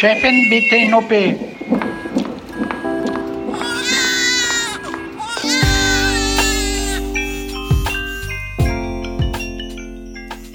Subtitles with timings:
[0.00, 1.10] Chefin, bitte in OP.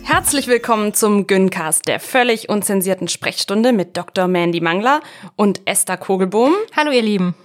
[0.03, 4.27] Herzlich willkommen zum Güncast, der völlig unzensierten Sprechstunde mit Dr.
[4.27, 5.01] Mandy Mangler
[5.35, 6.53] und Esther Kogelbohm.
[6.75, 7.35] Hallo ihr Lieben.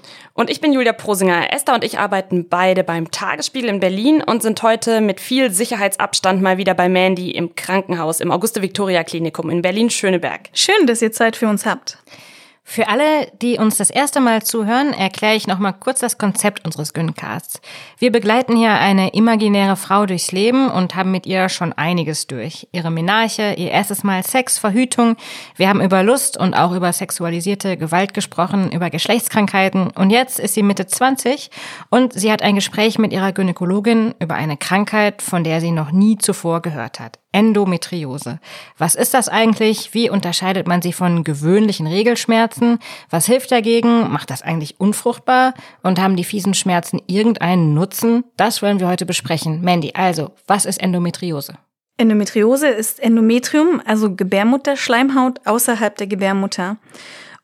[0.40, 1.52] Und ich bin Julia Prosinger.
[1.52, 6.40] Esther und ich arbeiten beide beim Tagesspiegel in Berlin und sind heute mit viel Sicherheitsabstand
[6.40, 10.48] mal wieder bei Mandy im Krankenhaus im Auguste-Victoria-Klinikum in Berlin-Schöneberg.
[10.54, 11.98] Schön, dass ihr Zeit für uns habt.
[12.72, 16.92] Für alle, die uns das erste Mal zuhören, erkläre ich nochmal kurz das Konzept unseres
[16.92, 17.60] Güncasts.
[17.98, 22.68] Wir begleiten hier eine imaginäre Frau durchs Leben und haben mit ihr schon einiges durch.
[22.70, 25.16] Ihre Menarche, ihr erstes Mal Sex, Verhütung.
[25.56, 29.90] Wir haben über Lust und auch über sexualisierte Gewalt gesprochen, über Geschlechtskrankheiten.
[29.90, 31.50] Und jetzt ist sie Mitte 20
[31.88, 35.90] und sie hat ein Gespräch mit ihrer Gynäkologin über eine Krankheit, von der sie noch
[35.90, 37.18] nie zuvor gehört hat.
[37.32, 38.40] Endometriose.
[38.76, 39.94] Was ist das eigentlich?
[39.94, 42.78] Wie unterscheidet man sie von gewöhnlichen Regelschmerzen?
[43.08, 44.10] Was hilft dagegen?
[44.10, 45.54] Macht das eigentlich unfruchtbar?
[45.82, 48.24] Und haben die fiesen Schmerzen irgendeinen Nutzen?
[48.36, 49.62] Das wollen wir heute besprechen.
[49.62, 51.54] Mandy, also, was ist Endometriose?
[51.96, 56.78] Endometriose ist Endometrium, also Gebärmutterschleimhaut außerhalb der Gebärmutter.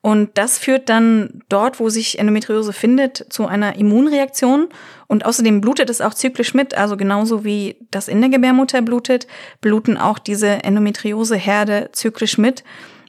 [0.06, 4.68] Und das führt dann dort, wo sich Endometriose findet, zu einer Immunreaktion.
[5.08, 9.26] Und außerdem blutet es auch zyklisch mit, also genauso wie das in der Gebärmutter blutet,
[9.60, 12.62] bluten auch diese Endometrioseherde zyklisch mit.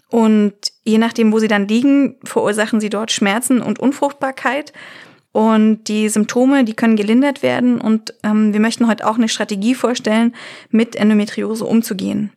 [0.10, 0.54] Und
[0.86, 4.74] je nachdem, wo sie dann liegen, verursachen sie dort Schmerzen und Unfruchtbarkeit.
[5.32, 7.80] Und die Symptome, die können gelindert werden.
[7.80, 10.34] Und ähm, wir möchten heute auch eine Strategie vorstellen,
[10.72, 12.32] mit Endometriose umzugehen.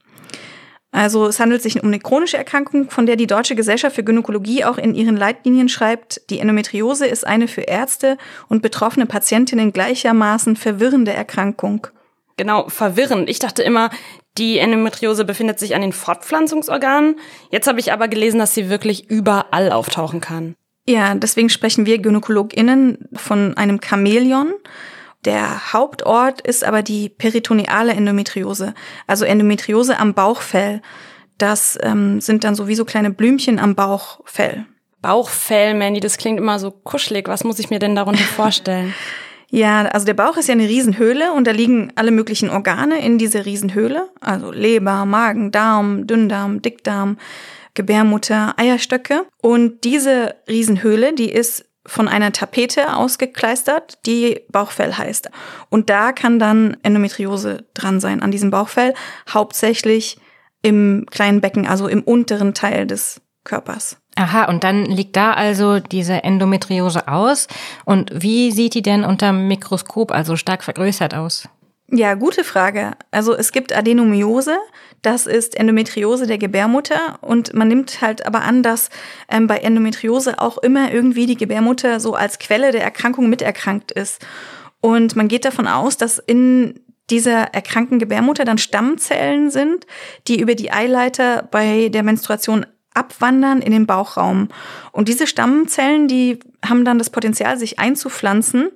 [0.93, 4.65] Also es handelt sich um eine chronische Erkrankung, von der die Deutsche Gesellschaft für Gynäkologie
[4.65, 10.57] auch in ihren Leitlinien schreibt, die Endometriose ist eine für Ärzte und betroffene Patientinnen gleichermaßen
[10.57, 11.87] verwirrende Erkrankung.
[12.37, 13.29] Genau, verwirrend.
[13.29, 13.91] Ich dachte immer,
[14.39, 17.17] die Endometriose befindet sich an den Fortpflanzungsorganen.
[17.51, 20.57] Jetzt habe ich aber gelesen, dass sie wirklich überall auftauchen kann.
[20.89, 24.55] Ja, deswegen sprechen wir GynäkologInnen von einem Chamäleon.
[25.25, 28.75] Der Hauptort ist aber die peritoneale Endometriose,
[29.07, 30.81] also Endometriose am Bauchfell.
[31.37, 34.67] Das ähm, sind dann sowieso kleine Blümchen am Bauchfell.
[35.03, 37.29] Bauchfell, Mandy, das klingt immer so kuschelig.
[37.29, 38.95] Was muss ich mir denn darunter vorstellen?
[39.51, 43.19] Ja, also der Bauch ist ja eine Riesenhöhle und da liegen alle möglichen Organe in
[43.19, 44.09] dieser Riesenhöhle.
[44.21, 47.19] Also Leber, Magen, Darm, Dünndarm, Dickdarm,
[47.75, 49.27] Gebärmutter, Eierstöcke.
[49.43, 55.31] Und diese Riesenhöhle, die ist von einer Tapete ausgekleistert, die Bauchfell heißt.
[55.71, 58.95] Und da kann dann Endometriose dran sein, an diesem Bauchfell,
[59.29, 60.19] hauptsächlich
[60.63, 63.97] im kleinen Becken, also im unteren Teil des Körpers.
[64.17, 67.47] Aha, und dann liegt da also diese Endometriose aus.
[67.85, 71.49] Und wie sieht die denn unter Mikroskop, also stark vergrößert aus?
[71.93, 72.93] Ja, gute Frage.
[73.11, 74.57] Also es gibt Adenomiose,
[75.03, 78.91] das ist Endometriose der Gebärmutter und man nimmt halt aber an, dass
[79.29, 84.25] ähm, bei Endometriose auch immer irgendwie die Gebärmutter so als Quelle der Erkrankung miterkrankt ist.
[84.81, 86.79] Und man geht davon aus, dass in
[87.11, 89.87] dieser erkrankten Gebärmutter dann Stammzellen sind,
[90.29, 94.49] die über die Eileiter bei der Menstruation abwandern in den Bauchraum.
[94.93, 98.71] Und diese Stammzellen, die haben dann das Potenzial, sich einzupflanzen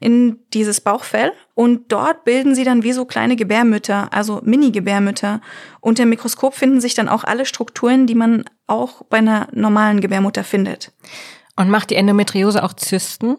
[0.00, 1.32] in dieses Bauchfell.
[1.54, 5.40] Und dort bilden sie dann wie so kleine Gebärmütter, also Mini-Gebärmütter.
[5.80, 10.00] Unter dem Mikroskop finden sich dann auch alle Strukturen, die man auch bei einer normalen
[10.00, 10.92] Gebärmutter findet.
[11.56, 13.36] Und macht die Endometriose auch Zysten?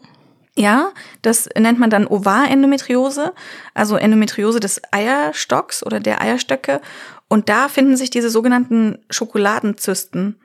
[0.58, 3.34] Ja, das nennt man dann Ovarendometriose,
[3.74, 6.80] also Endometriose des Eierstocks oder der Eierstöcke.
[7.28, 10.40] Und da finden sich diese sogenannten Schokoladenzysten.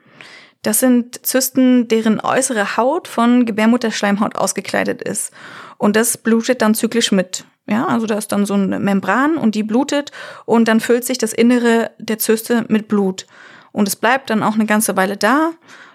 [0.60, 5.32] Das sind Zysten, deren äußere Haut von Gebärmutterschleimhaut ausgekleidet ist.
[5.78, 7.46] Und das blutet dann zyklisch mit.
[7.66, 10.10] Ja, also da ist dann so eine Membran und die blutet
[10.46, 13.26] und dann füllt sich das Innere der Zyste mit Blut.
[13.70, 15.52] Und es bleibt dann auch eine ganze Weile da.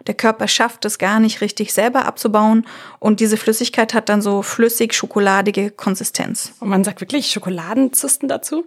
[0.07, 2.65] Der Körper schafft es gar nicht richtig selber abzubauen.
[2.99, 6.53] Und diese Flüssigkeit hat dann so flüssig-schokoladige Konsistenz.
[6.59, 8.65] Und man sagt wirklich Schokoladenzysten dazu?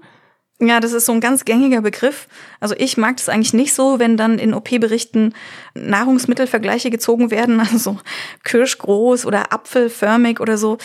[0.62, 2.28] Ja, das ist so ein ganz gängiger Begriff.
[2.60, 5.34] Also ich mag das eigentlich nicht so, wenn dann in OP-Berichten
[5.74, 7.98] Nahrungsmittelvergleiche gezogen werden, also so
[8.44, 10.76] kirschgroß oder apfelförmig oder so.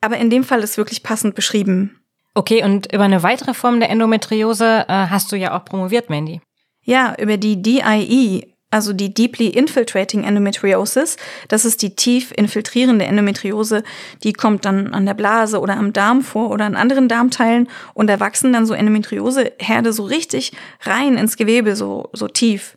[0.00, 2.00] Aber in dem Fall ist wirklich passend beschrieben.
[2.34, 6.40] Okay, und über eine weitere Form der Endometriose äh, hast du ja auch promoviert, Mandy.
[6.84, 11.16] Ja, über die DIE, also die Deeply Infiltrating Endometriosis.
[11.48, 13.82] Das ist die tief infiltrierende Endometriose.
[14.22, 18.08] Die kommt dann an der Blase oder am Darm vor oder an anderen Darmteilen und
[18.08, 22.76] da wachsen dann so Endometrioseherde so richtig rein ins Gewebe, so, so tief.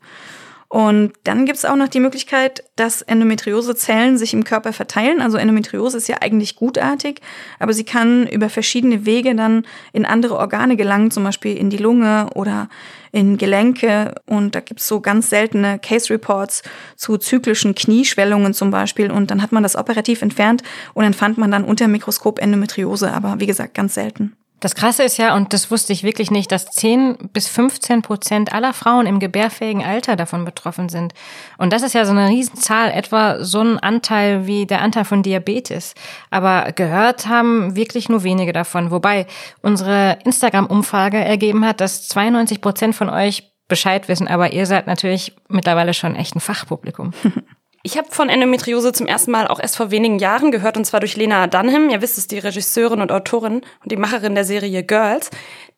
[0.71, 5.19] Und dann gibt's auch noch die Möglichkeit, dass Endometriosezellen sich im Körper verteilen.
[5.19, 7.19] Also Endometriose ist ja eigentlich gutartig,
[7.59, 11.77] aber sie kann über verschiedene Wege dann in andere Organe gelangen, zum Beispiel in die
[11.77, 12.69] Lunge oder
[13.11, 14.15] in Gelenke.
[14.25, 16.63] Und da gibt's so ganz seltene Case Reports
[16.95, 19.11] zu zyklischen Knieschwellungen zum Beispiel.
[19.11, 20.63] Und dann hat man das operativ entfernt
[20.93, 24.37] und dann fand man dann unter Mikroskop Endometriose, aber wie gesagt, ganz selten.
[24.61, 28.53] Das Krasse ist ja, und das wusste ich wirklich nicht, dass 10 bis 15 Prozent
[28.53, 31.15] aller Frauen im gebärfähigen Alter davon betroffen sind.
[31.57, 35.23] Und das ist ja so eine Riesenzahl, etwa so ein Anteil wie der Anteil von
[35.23, 35.95] Diabetes.
[36.29, 38.91] Aber gehört haben wirklich nur wenige davon.
[38.91, 39.25] Wobei
[39.63, 45.33] unsere Instagram-Umfrage ergeben hat, dass 92 Prozent von euch Bescheid wissen, aber ihr seid natürlich
[45.47, 47.13] mittlerweile schon echt ein Fachpublikum.
[47.83, 50.99] Ich habe von Endometriose zum ersten Mal auch erst vor wenigen Jahren gehört, und zwar
[50.99, 51.89] durch Lena Dunham.
[51.89, 55.31] Ihr wisst es, die Regisseurin und Autorin und die Macherin der Serie Girls.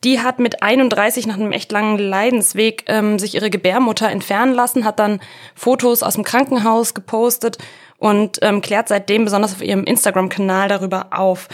[0.04, 4.84] Die hat mit 31 nach einem echt langen Leidensweg ähm, sich ihre Gebärmutter entfernen lassen,
[4.84, 5.22] hat dann
[5.56, 7.58] Fotos aus dem Krankenhaus gepostet
[8.00, 11.48] und ähm, klärt seitdem besonders auf ihrem Instagram-Kanal darüber auf.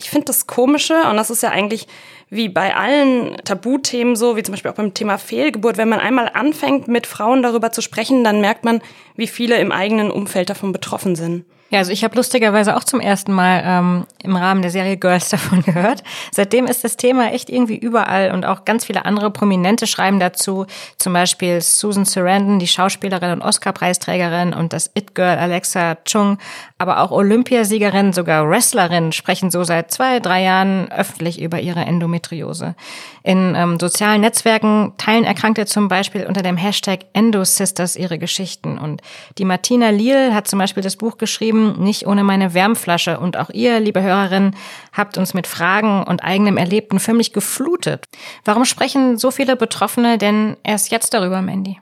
[0.00, 1.88] Ich finde das Komische, und das ist ja eigentlich
[2.30, 6.30] wie bei allen Tabuthemen so, wie zum Beispiel auch beim Thema Fehlgeburt, wenn man einmal
[6.32, 8.80] anfängt, mit Frauen darüber zu sprechen, dann merkt man,
[9.16, 11.44] wie viele im eigenen Umfeld davon betroffen sind.
[11.70, 15.28] Ja, also ich habe lustigerweise auch zum ersten Mal ähm, im Rahmen der Serie Girls
[15.30, 16.02] davon gehört.
[16.32, 20.66] Seitdem ist das Thema echt irgendwie überall und auch ganz viele andere Prominente schreiben dazu.
[20.96, 26.38] Zum Beispiel Susan Sarandon, die Schauspielerin und Oscar-Preisträgerin und das It-Girl Alexa Chung,
[26.78, 32.76] aber auch Olympiasiegerin, sogar Wrestlerin sprechen so seit zwei, drei Jahren öffentlich über ihre Endometriose.
[33.22, 38.78] In ähm, sozialen Netzwerken teilen Erkrankte zum Beispiel unter dem Hashtag EndoSisters ihre Geschichten.
[38.78, 39.02] Und
[39.36, 43.18] die Martina Liel hat zum Beispiel das Buch geschrieben, Nicht ohne meine Wärmflasche.
[43.20, 44.56] Und auch ihr, liebe Hörerinnen,
[44.92, 48.04] habt uns mit Fragen und eigenem Erlebten förmlich geflutet.
[48.44, 51.78] Warum sprechen so viele Betroffene denn erst jetzt darüber, Mandy?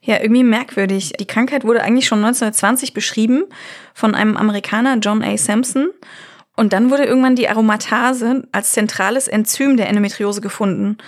[0.00, 1.12] Ja, irgendwie merkwürdig.
[1.20, 3.44] Die Krankheit wurde eigentlich schon 1920 beschrieben
[3.94, 5.36] von einem Amerikaner, John A.
[5.36, 5.90] Sampson.
[6.56, 10.98] Und dann wurde irgendwann die Aromatase als zentrales Enzym der Endometriose gefunden.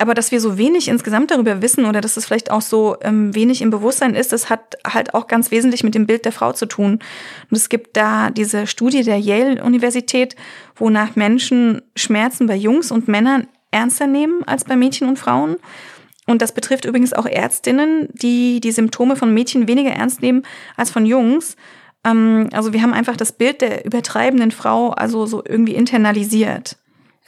[0.00, 3.34] Aber dass wir so wenig insgesamt darüber wissen oder dass es vielleicht auch so ähm,
[3.34, 6.52] wenig im Bewusstsein ist, das hat halt auch ganz wesentlich mit dem Bild der Frau
[6.52, 7.00] zu tun.
[7.50, 10.36] Und es gibt da diese Studie der Yale-Universität,
[10.76, 15.56] wonach Menschen Schmerzen bei Jungs und Männern ernster nehmen als bei Mädchen und Frauen.
[16.26, 20.42] Und das betrifft übrigens auch Ärztinnen, die die Symptome von Mädchen weniger ernst nehmen
[20.76, 21.56] als von Jungs.
[22.04, 26.76] Ähm, also wir haben einfach das Bild der übertreibenden Frau also so irgendwie internalisiert.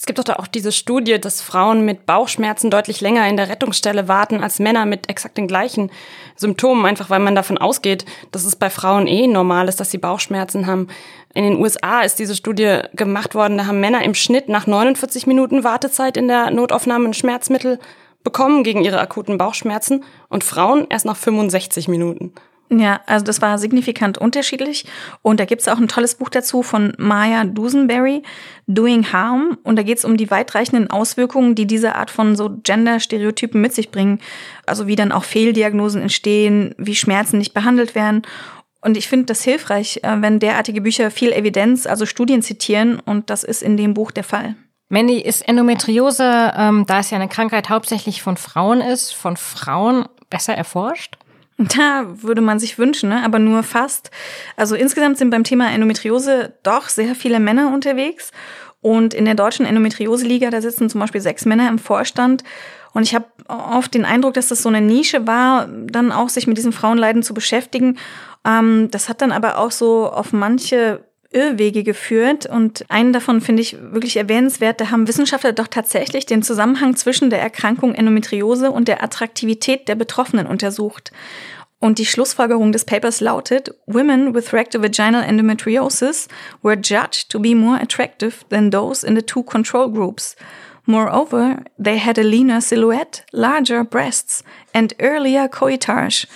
[0.00, 4.08] Es gibt doch auch diese Studie, dass Frauen mit Bauchschmerzen deutlich länger in der Rettungsstelle
[4.08, 5.90] warten als Männer mit exakt den gleichen
[6.36, 9.98] Symptomen, einfach weil man davon ausgeht, dass es bei Frauen eh normal ist, dass sie
[9.98, 10.88] Bauchschmerzen haben.
[11.34, 15.26] In den USA ist diese Studie gemacht worden, da haben Männer im Schnitt nach 49
[15.26, 17.78] Minuten Wartezeit in der Notaufnahme ein Schmerzmittel
[18.24, 22.32] bekommen gegen ihre akuten Bauchschmerzen und Frauen erst nach 65 Minuten.
[22.72, 24.84] Ja, also das war signifikant unterschiedlich.
[25.22, 28.22] Und da gibt's auch ein tolles Buch dazu von Maya Dusenberry,
[28.68, 29.58] Doing Harm.
[29.64, 33.90] Und da geht's um die weitreichenden Auswirkungen, die diese Art von so Gender-Stereotypen mit sich
[33.90, 34.20] bringen.
[34.66, 38.22] Also wie dann auch Fehldiagnosen entstehen, wie Schmerzen nicht behandelt werden.
[38.82, 43.00] Und ich finde das hilfreich, äh, wenn derartige Bücher viel Evidenz, also Studien zitieren.
[43.04, 44.54] Und das ist in dem Buch der Fall.
[44.88, 50.06] Mandy, ist Endometriose, ähm, da es ja eine Krankheit hauptsächlich von Frauen ist, von Frauen
[50.30, 51.16] besser erforscht?
[51.68, 53.22] Da würde man sich wünschen, ne?
[53.22, 54.10] aber nur fast.
[54.56, 58.32] Also insgesamt sind beim Thema Endometriose doch sehr viele Männer unterwegs.
[58.80, 62.44] Und in der deutschen Endometriose-Liga, da sitzen zum Beispiel sechs Männer im Vorstand.
[62.94, 66.46] Und ich habe oft den Eindruck, dass das so eine Nische war, dann auch sich
[66.46, 67.98] mit diesem Frauenleiden zu beschäftigen.
[68.46, 73.62] Ähm, das hat dann aber auch so auf manche Irrwege geführt und einen davon finde
[73.62, 74.80] ich wirklich erwähnenswert.
[74.80, 79.94] Da haben Wissenschaftler doch tatsächlich den Zusammenhang zwischen der Erkrankung Endometriose und der Attraktivität der
[79.94, 81.12] Betroffenen untersucht.
[81.78, 86.28] Und die Schlussfolgerung des Papers lautet, Women with rectovaginal endometriosis
[86.62, 90.36] were judged to be more attractive than those in the two control groups.
[90.84, 94.42] Moreover, they had a leaner silhouette, larger breasts
[94.74, 96.26] and earlier coitage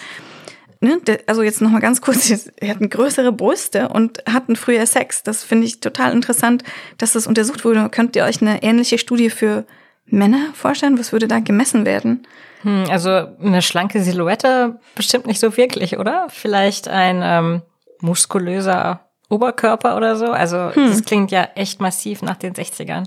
[0.84, 5.22] ne, also jetzt nochmal ganz kurz, er hatten größere Brüste und hatten früher Sex.
[5.22, 6.62] Das finde ich total interessant,
[6.98, 7.88] dass das untersucht wurde.
[7.90, 9.64] Könnt ihr euch eine ähnliche Studie für
[10.06, 10.98] Männer vorstellen?
[10.98, 12.26] Was würde da gemessen werden?
[12.62, 16.26] Hm, also eine schlanke Silhouette bestimmt nicht so wirklich, oder?
[16.28, 17.62] Vielleicht ein ähm,
[18.00, 20.26] muskulöser Oberkörper oder so.
[20.26, 20.88] Also hm.
[20.88, 23.04] das klingt ja echt massiv nach den 60ern.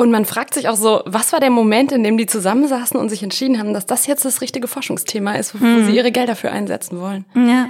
[0.00, 3.10] Und man fragt sich auch so, was war der Moment, in dem die zusammensaßen und
[3.10, 5.84] sich entschieden haben, dass das jetzt das richtige Forschungsthema ist, wo mhm.
[5.84, 7.26] sie ihre Gelder für einsetzen wollen.
[7.34, 7.68] Ja.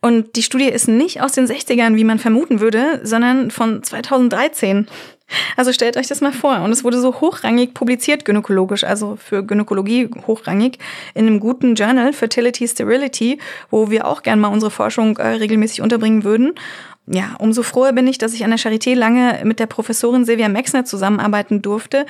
[0.00, 4.88] Und die Studie ist nicht aus den 60ern, wie man vermuten würde, sondern von 2013.
[5.56, 6.60] Also stellt euch das mal vor.
[6.62, 10.78] Und es wurde so hochrangig publiziert, gynäkologisch, also für Gynäkologie hochrangig,
[11.14, 13.38] in einem guten Journal, Fertility Sterility,
[13.70, 16.54] wo wir auch gern mal unsere Forschung äh, regelmäßig unterbringen würden.
[17.10, 20.48] Ja, umso froher bin ich, dass ich an der Charité lange mit der Professorin Silvia
[20.48, 22.04] Mexner zusammenarbeiten durfte.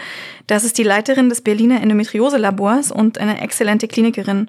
[0.48, 4.48] Das ist die Leiterin des Berliner Endometriose-Labors und eine exzellente Klinikerin.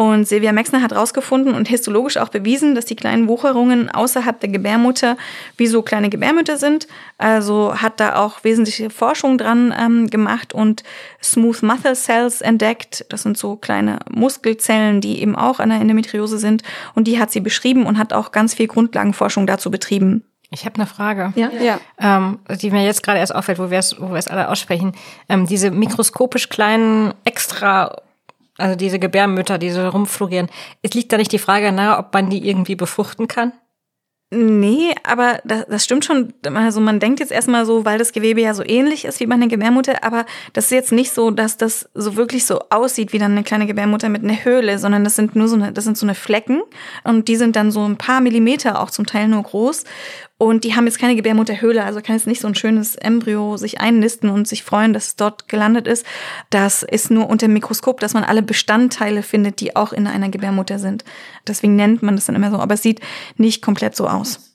[0.00, 4.48] Und Silvia Mexner hat herausgefunden und histologisch auch bewiesen, dass die kleinen Wucherungen außerhalb der
[4.48, 5.18] Gebärmutter
[5.58, 6.88] wie so kleine Gebärmütter sind.
[7.18, 10.84] Also hat da auch wesentliche Forschung dran ähm, gemacht und
[11.22, 13.04] Smooth Muscle Cells entdeckt.
[13.10, 16.62] Das sind so kleine Muskelzellen, die eben auch an der Endometriose sind.
[16.94, 20.24] Und die hat sie beschrieben und hat auch ganz viel Grundlagenforschung dazu betrieben.
[20.50, 21.50] Ich habe eine Frage, Ja.
[21.60, 21.78] Ja.
[22.00, 24.92] ähm, die mir jetzt gerade erst auffällt, wo wir es wo wir es alle aussprechen.
[25.28, 27.96] Ähm, diese mikroskopisch kleinen extra,
[28.60, 30.48] also diese Gebärmütter, die so rumflorieren.
[30.82, 33.52] Es liegt da nicht die Frage nahe, ob man die irgendwie befruchten kann?
[34.32, 36.32] Nee, aber das, das stimmt schon.
[36.54, 39.34] Also man denkt jetzt erstmal so, weil das Gewebe ja so ähnlich ist wie bei
[39.34, 43.18] einer Gebärmutter, aber das ist jetzt nicht so, dass das so wirklich so aussieht wie
[43.18, 45.98] dann eine kleine Gebärmutter mit einer Höhle, sondern das sind nur so eine, das sind
[45.98, 46.62] so eine Flecken
[47.02, 49.82] und die sind dann so ein paar Millimeter auch zum Teil nur groß
[50.40, 53.78] und die haben jetzt keine Gebärmutterhöhle, also kann jetzt nicht so ein schönes Embryo sich
[53.78, 56.06] einnisten und sich freuen, dass es dort gelandet ist.
[56.48, 60.30] Das ist nur unter dem Mikroskop, dass man alle Bestandteile findet, die auch in einer
[60.30, 61.04] Gebärmutter sind.
[61.46, 63.02] Deswegen nennt man das dann immer so, aber es sieht
[63.36, 64.50] nicht komplett so aus.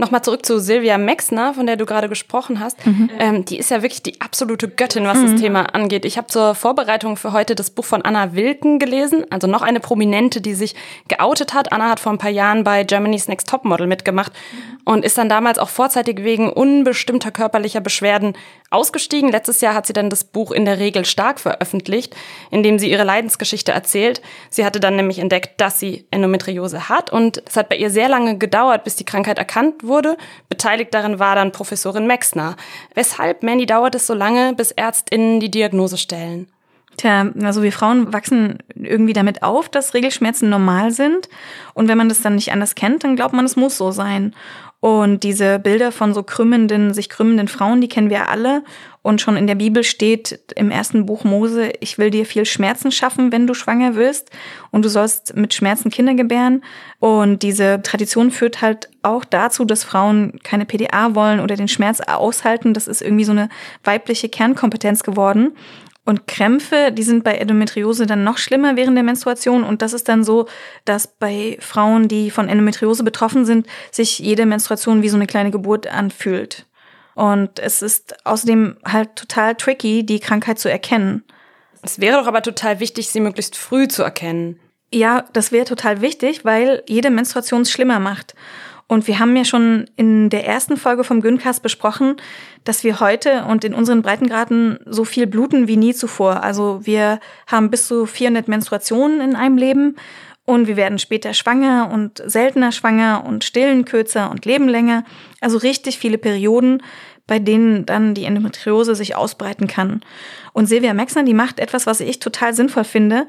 [0.00, 2.78] Nochmal zurück zu Silvia Mexner, von der du gerade gesprochen hast.
[3.18, 6.04] Ähm, die ist ja wirklich die absolute Göttin, was das Thema angeht.
[6.04, 9.80] Ich habe zur Vorbereitung für heute das Buch von Anna Wilken gelesen, also noch eine
[9.80, 10.76] Prominente, die sich
[11.08, 11.72] geoutet hat.
[11.72, 14.32] Anna hat vor ein paar Jahren bei Germany's Next Topmodel mitgemacht
[14.84, 18.36] und ist dann damals auch vorzeitig wegen unbestimmter körperlicher Beschwerden
[18.70, 19.30] ausgestiegen.
[19.30, 22.16] Letztes Jahr hat sie dann das Buch in der Regel stark veröffentlicht,
[22.50, 24.22] in dem sie ihre Leidensgeschichte erzählt.
[24.50, 28.08] Sie hatte dann nämlich entdeckt, dass sie Endometriose hat und es hat bei ihr sehr
[28.08, 30.16] lange gedauert, bis die Krankheit erkannt wurde.
[30.48, 32.56] Beteiligt darin war dann Professorin Mexner.
[32.94, 36.50] Weshalb, Mandy, dauert es so lange, bis ÄrztInnen die Diagnose stellen?
[36.98, 41.28] Tja, also wir Frauen wachsen irgendwie damit auf, dass Regelschmerzen normal sind.
[41.72, 44.34] Und wenn man das dann nicht anders kennt, dann glaubt man, es muss so sein.
[44.80, 48.62] Und diese Bilder von so krümmenden, sich krümmenden Frauen, die kennen wir alle.
[49.02, 52.92] Und schon in der Bibel steht im ersten Buch Mose, ich will dir viel Schmerzen
[52.92, 54.30] schaffen, wenn du schwanger wirst.
[54.70, 56.62] Und du sollst mit Schmerzen Kinder gebären.
[56.98, 62.00] Und diese Tradition führt halt auch dazu, dass Frauen keine PDA wollen oder den Schmerz
[62.00, 62.74] aushalten.
[62.74, 63.48] Das ist irgendwie so eine
[63.84, 65.52] weibliche Kernkompetenz geworden.
[66.08, 69.62] Und Krämpfe, die sind bei Endometriose dann noch schlimmer während der Menstruation.
[69.62, 70.48] Und das ist dann so,
[70.86, 75.50] dass bei Frauen, die von Endometriose betroffen sind, sich jede Menstruation wie so eine kleine
[75.50, 76.64] Geburt anfühlt.
[77.14, 81.24] Und es ist außerdem halt total tricky, die Krankheit zu erkennen.
[81.82, 84.58] Es wäre doch aber total wichtig, sie möglichst früh zu erkennen.
[84.90, 88.34] Ja, das wäre total wichtig, weil jede Menstruation es schlimmer macht.
[88.88, 92.16] Und wir haben ja schon in der ersten Folge vom Gyncast besprochen,
[92.64, 96.42] dass wir heute und in unseren Breitengraden so viel bluten wie nie zuvor.
[96.42, 99.96] Also wir haben bis zu 400 Menstruationen in einem Leben
[100.46, 105.04] und wir werden später schwanger und seltener schwanger und stillen kürzer und leben länger.
[105.42, 106.82] Also richtig viele Perioden,
[107.26, 110.00] bei denen dann die Endometriose sich ausbreiten kann.
[110.54, 113.26] Und Silvia Maxner, die macht etwas, was ich total sinnvoll finde.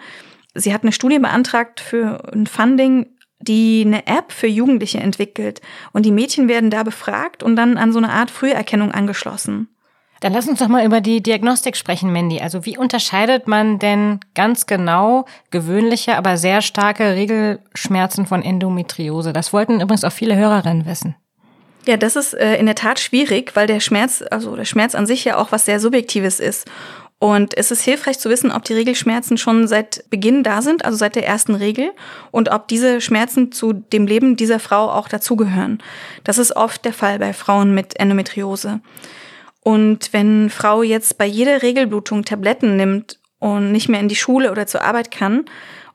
[0.56, 3.08] Sie hat eine Studie beantragt für ein Funding
[3.40, 5.62] die eine App für Jugendliche entwickelt.
[5.94, 9.70] Und die Mädchen werden da befragt und dann an so eine Art Früherkennung angeschlossen.
[10.20, 12.42] Dann lass uns doch mal über die Diagnostik sprechen, Mandy.
[12.42, 19.32] Also wie unterscheidet man denn ganz genau gewöhnliche, aber sehr starke Regelschmerzen von Endometriose?
[19.32, 21.16] Das wollten übrigens auch viele Hörerinnen wissen.
[21.86, 25.08] Ja, das ist äh, in der Tat schwierig, weil der Schmerz, also der Schmerz an
[25.08, 26.70] sich ja auch was sehr Subjektives ist.
[27.20, 30.98] Und es ist hilfreich zu wissen, ob die Regelschmerzen schon seit Beginn da sind, also
[30.98, 31.92] seit der ersten Regel,
[32.32, 35.84] und ob diese Schmerzen zu dem Leben dieser Frau auch dazugehören.
[36.24, 38.80] Das ist oft der Fall bei Frauen mit Endometriose.
[39.62, 44.50] Und wenn Frau jetzt bei jeder Regelblutung Tabletten nimmt und nicht mehr in die Schule
[44.52, 45.44] oder zur Arbeit kann,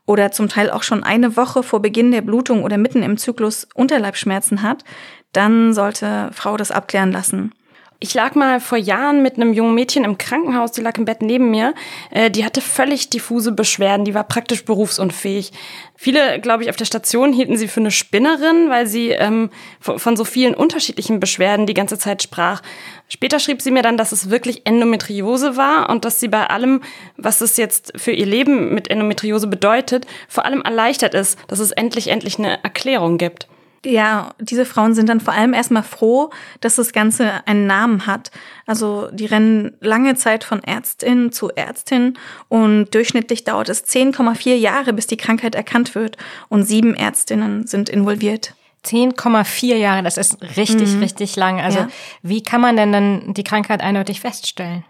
[0.07, 3.66] oder zum Teil auch schon eine Woche vor Beginn der Blutung oder mitten im Zyklus
[3.75, 4.85] Unterleibschmerzen hat,
[5.33, 7.52] dann sollte Frau das abklären lassen.
[8.00, 11.22] Ich lag mal vor Jahren mit einem jungen Mädchen im Krankenhaus, die lag im Bett
[11.22, 11.74] neben mir.
[12.10, 15.52] Äh, die hatte völlig diffuse Beschwerden, die war praktisch berufsunfähig.
[15.96, 20.16] Viele, glaube ich, auf der Station hielten sie für eine Spinnerin, weil sie ähm, von
[20.16, 22.62] so vielen unterschiedlichen Beschwerden die ganze Zeit sprach.
[23.08, 26.82] Später schrieb sie mir dann, dass es wirklich Endometriose war und dass sie bei allem,
[27.16, 31.70] was es jetzt für ihr Leben mit Endometriose bedeutet, vor allem erleichtert ist, dass es
[31.70, 33.46] endlich, endlich eine Erklärung gibt.
[33.84, 38.30] Ja, diese Frauen sind dann vor allem erstmal froh, dass das Ganze einen Namen hat.
[38.66, 42.16] Also die rennen lange Zeit von Ärztin zu Ärztin
[42.48, 46.16] und durchschnittlich dauert es 10,4 Jahre, bis die Krankheit erkannt wird
[46.48, 48.54] und sieben Ärztinnen sind involviert.
[48.84, 51.00] 10,4 Jahre, das ist richtig, Mhm.
[51.00, 51.60] richtig lang.
[51.60, 51.88] Also Ja.
[52.22, 54.84] wie kann man denn dann die Krankheit eindeutig feststellen?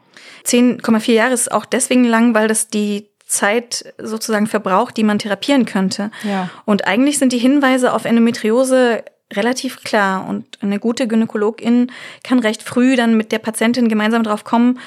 [0.45, 5.65] 10,4 Jahre ist auch deswegen lang, weil das die Zeit sozusagen verbraucht, die man therapieren
[5.65, 6.11] könnte.
[6.23, 6.51] Ja.
[6.65, 11.91] Und eigentlich sind die Hinweise auf Endometriose relativ klar und eine gute Gynäkologin
[12.23, 14.79] kann recht früh dann mit der Patientin gemeinsam drauf kommen,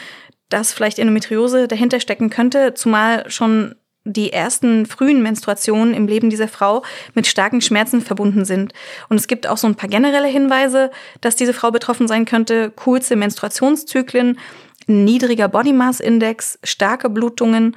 [0.50, 3.76] dass vielleicht Endometriose dahinter stecken könnte, zumal schon
[4.06, 8.74] die ersten frühen Menstruationen im Leben dieser Frau mit starken Schmerzen verbunden sind.
[9.10, 12.72] Und es gibt auch so ein paar generelle Hinweise, dass diese Frau betroffen sein könnte.
[12.72, 14.40] Kurze Menstruationszyklen,
[14.88, 17.76] niedriger Body Mass Index, starke Blutungen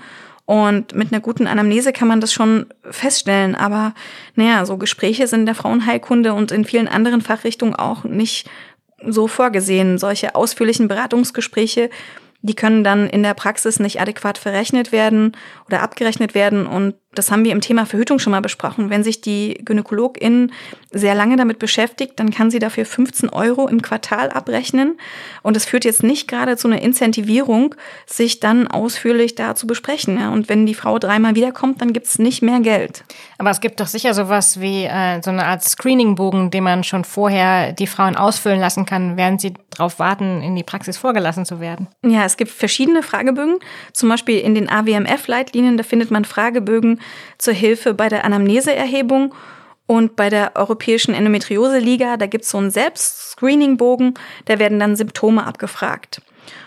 [0.50, 3.54] und mit einer guten Anamnese kann man das schon feststellen.
[3.54, 3.94] Aber
[4.34, 8.50] naja, so Gespräche sind in der Frauenheilkunde und in vielen anderen Fachrichtungen auch nicht
[9.06, 9.96] so vorgesehen.
[9.96, 11.88] Solche ausführlichen Beratungsgespräche,
[12.42, 15.36] die können dann in der Praxis nicht adäquat verrechnet werden
[15.68, 16.66] oder abgerechnet werden.
[16.66, 18.88] Und das haben wir im Thema Verhütung schon mal besprochen.
[18.88, 20.52] Wenn sich die Gynäkologin
[20.92, 24.96] sehr lange damit beschäftigt, dann kann sie dafür 15 Euro im Quartal abrechnen.
[25.42, 27.74] Und es führt jetzt nicht gerade zu einer Incentivierung,
[28.06, 30.20] sich dann ausführlich da zu besprechen.
[30.20, 30.30] Ja.
[30.30, 33.04] Und wenn die Frau dreimal wiederkommt, dann gibt's nicht mehr Geld.
[33.38, 37.04] Aber es gibt doch sicher sowas wie äh, so eine Art Screeningbogen, den man schon
[37.04, 41.60] vorher die Frauen ausfüllen lassen kann, während sie darauf warten, in die Praxis vorgelassen zu
[41.60, 41.88] werden.
[42.04, 43.58] Ja, es gibt verschiedene Fragebögen.
[43.92, 46.99] Zum Beispiel in den AWMF-Leitlinien, da findet man Fragebögen
[47.38, 49.34] zur Hilfe bei der Anamneseerhebung.
[49.86, 54.14] Und bei der Europäischen Endometriose-Liga, da gibt's so einen Selbstscreening-Bogen,
[54.44, 56.22] da werden dann Symptome abgefragt.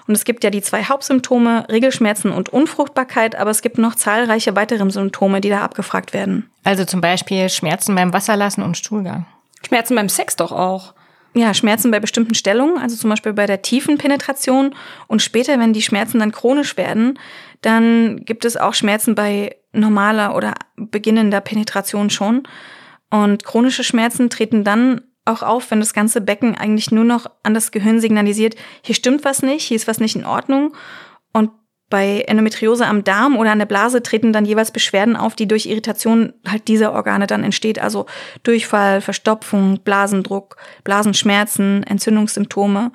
[0.08, 4.56] Und es gibt ja die zwei Hauptsymptome, Regelschmerzen und Unfruchtbarkeit, aber es gibt noch zahlreiche
[4.58, 6.50] weitere Symptome, die da abgefragt werden.
[6.64, 9.26] Also zum Beispiel Schmerzen beim Wasserlassen und Stuhlgang.
[9.66, 10.94] Schmerzen beim Sex doch auch.
[11.34, 14.76] Ja, Schmerzen bei bestimmten Stellungen, also zum Beispiel bei der tiefen Penetration
[15.08, 17.18] und später, wenn die Schmerzen dann chronisch werden,
[17.62, 22.44] dann gibt es auch Schmerzen bei normaler oder beginnender Penetration schon.
[23.10, 27.54] Und chronische Schmerzen treten dann auch auf, wenn das ganze Becken eigentlich nur noch an
[27.54, 30.76] das Gehirn signalisiert, hier stimmt was nicht, hier ist was nicht in Ordnung.
[31.32, 31.52] Und
[31.90, 35.68] bei Endometriose am Darm oder an der Blase treten dann jeweils Beschwerden auf, die durch
[35.68, 37.80] Irritation halt dieser Organe dann entsteht.
[37.80, 38.08] Also
[38.42, 42.92] Durchfall, Verstopfung, Blasendruck, Blasenschmerzen, Entzündungssymptome.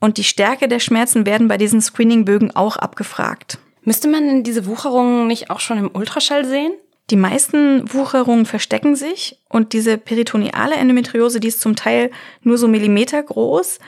[0.00, 3.58] Und die Stärke der Schmerzen werden bei diesen Screeningbögen auch abgefragt.
[3.86, 6.72] Müsste man denn diese Wucherungen nicht auch schon im Ultraschall sehen?
[7.10, 12.10] Die meisten Wucherungen verstecken sich und diese peritoneale Endometriose, die ist zum Teil
[12.42, 13.78] nur so Millimeter groß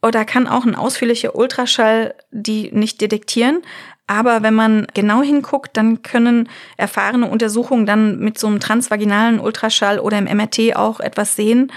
[0.00, 3.60] oder kann auch ein ausführlicher Ultraschall die nicht detektieren.
[4.06, 9.98] Aber wenn man genau hinguckt, dann können erfahrene Untersuchungen dann mit so einem transvaginalen Ultraschall
[9.98, 11.70] oder im MRT auch etwas sehen.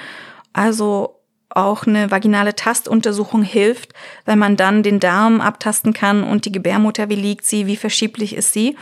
[0.53, 1.14] Also
[1.55, 3.93] auch eine vaginale Tastuntersuchung hilft,
[4.25, 8.35] weil man dann den Darm abtasten kann und die Gebärmutter, wie liegt sie, wie verschieblich
[8.35, 8.75] ist sie.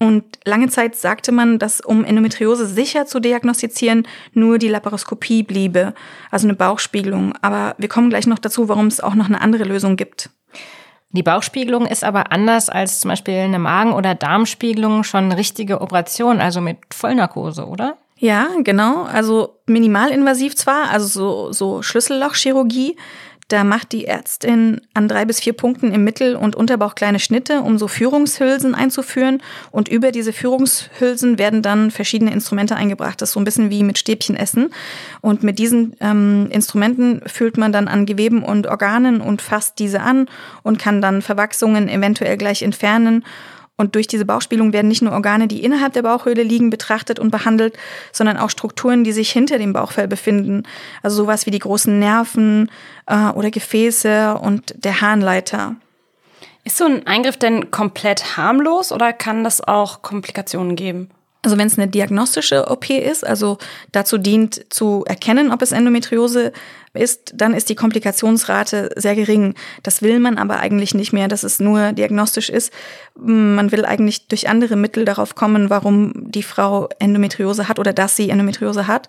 [0.00, 5.94] Und lange Zeit sagte man, dass um Endometriose sicher zu diagnostizieren, nur die Laparoskopie bliebe,
[6.30, 7.34] also eine Bauchspiegelung.
[7.42, 10.30] Aber wir kommen gleich noch dazu, warum es auch noch eine andere Lösung gibt.
[11.10, 15.80] Die Bauchspiegelung ist aber anders als zum Beispiel eine Magen- oder Darmspiegelung schon eine richtige
[15.80, 17.96] Operation, also mit Vollnarkose, oder?
[18.16, 19.02] Ja, genau.
[19.02, 22.96] Also minimalinvasiv zwar, also so, so Schlüssellochchirurgie.
[23.48, 27.60] Da macht die Ärztin an drei bis vier Punkten im Mittel- und Unterbauch kleine Schnitte,
[27.60, 29.42] um so Führungshülsen einzuführen.
[29.70, 33.20] Und über diese Führungshülsen werden dann verschiedene Instrumente eingebracht.
[33.20, 34.70] Das ist so ein bisschen wie mit Stäbchen essen.
[35.20, 40.00] Und mit diesen ähm, Instrumenten fühlt man dann an Geweben und Organen und fasst diese
[40.00, 40.26] an
[40.62, 43.24] und kann dann Verwachsungen eventuell gleich entfernen.
[43.76, 47.30] Und durch diese Bauchspielung werden nicht nur Organe, die innerhalb der Bauchhöhle liegen, betrachtet und
[47.30, 47.76] behandelt,
[48.12, 50.62] sondern auch Strukturen, die sich hinter dem Bauchfell befinden.
[51.02, 52.70] Also sowas wie die großen Nerven
[53.06, 55.74] äh, oder Gefäße und der Harnleiter.
[56.62, 61.10] Ist so ein Eingriff denn komplett harmlos oder kann das auch Komplikationen geben?
[61.44, 63.58] Also wenn es eine diagnostische OP ist, also
[63.92, 66.52] dazu dient zu erkennen, ob es Endometriose
[66.94, 69.54] ist, dann ist die Komplikationsrate sehr gering.
[69.82, 72.72] Das will man aber eigentlich nicht mehr, dass es nur diagnostisch ist.
[73.14, 78.16] Man will eigentlich durch andere Mittel darauf kommen, warum die Frau Endometriose hat oder dass
[78.16, 79.08] sie Endometriose hat.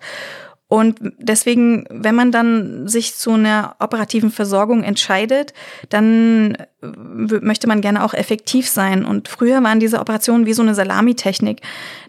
[0.68, 5.54] Und deswegen, wenn man dann sich zu einer operativen Versorgung entscheidet,
[5.90, 9.04] dann möchte man gerne auch effektiv sein.
[9.04, 11.60] Und früher waren diese Operationen wie so eine Salamitechnik.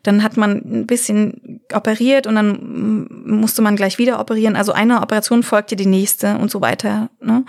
[0.02, 4.56] Dann hat man ein bisschen operiert und dann musste man gleich wieder operieren.
[4.56, 7.10] Also eine Operation folgte die nächste und so weiter.
[7.22, 7.46] Ne?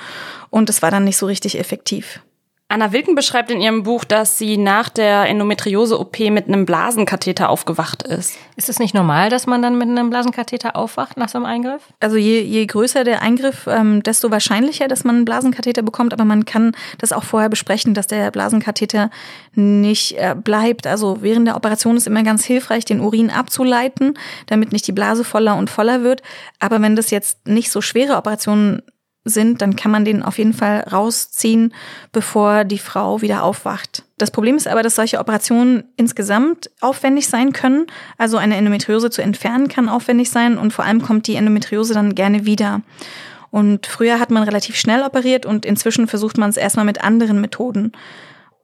[0.51, 2.21] Und es war dann nicht so richtig effektiv.
[2.71, 8.03] Anna Wilken beschreibt in ihrem Buch, dass sie nach der Endometriose-OP mit einem Blasenkatheter aufgewacht
[8.03, 8.37] ist.
[8.57, 11.83] Ist es nicht normal, dass man dann mit einem Blasenkatheter aufwacht nach so einem Eingriff?
[11.99, 16.13] Also je, je größer der Eingriff, ähm, desto wahrscheinlicher, dass man einen Blasenkatheter bekommt.
[16.13, 19.09] Aber man kann das auch vorher besprechen, dass der Blasenkatheter
[19.55, 20.87] nicht äh, bleibt.
[20.87, 24.13] Also während der Operation ist immer ganz hilfreich, den Urin abzuleiten,
[24.45, 26.21] damit nicht die Blase voller und voller wird.
[26.59, 28.83] Aber wenn das jetzt nicht so schwere Operationen
[29.29, 31.75] sind, dann kann man den auf jeden Fall rausziehen,
[32.13, 34.05] bevor die Frau wieder aufwacht.
[34.19, 37.87] Das Problem ist aber, dass solche Operationen insgesamt aufwendig sein können.
[38.19, 42.15] Also eine Endometriose zu entfernen kann aufwendig sein und vor allem kommt die Endometriose dann
[42.15, 42.83] gerne wieder.
[43.51, 47.41] Und früher hat man relativ schnell operiert und inzwischen versucht man es erstmal mit anderen
[47.41, 47.93] Methoden.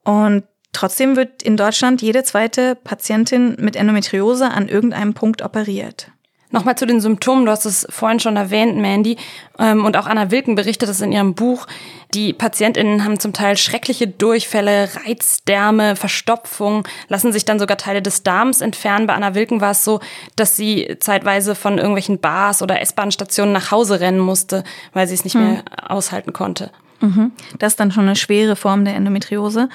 [0.05, 6.11] Und trotzdem wird in Deutschland jede zweite Patientin mit Endometriose an irgendeinem Punkt operiert.
[6.54, 9.16] Nochmal zu den Symptomen, du hast es vorhin schon erwähnt, Mandy,
[9.58, 11.66] ähm, und auch Anna Wilken berichtet es in ihrem Buch.
[12.14, 18.22] Die PatientInnen haben zum Teil schreckliche Durchfälle, Reizdärme, Verstopfung, lassen sich dann sogar Teile des
[18.22, 19.08] Darms entfernen.
[19.08, 19.98] Bei Anna Wilken war es so,
[20.36, 24.62] dass sie zeitweise von irgendwelchen Bars oder S-Bahn-Stationen nach Hause rennen musste,
[24.92, 25.44] weil sie es nicht hm.
[25.44, 26.70] mehr aushalten konnte.
[27.00, 27.32] Mhm.
[27.58, 29.68] Das ist dann schon eine schwere Form der Endometriose.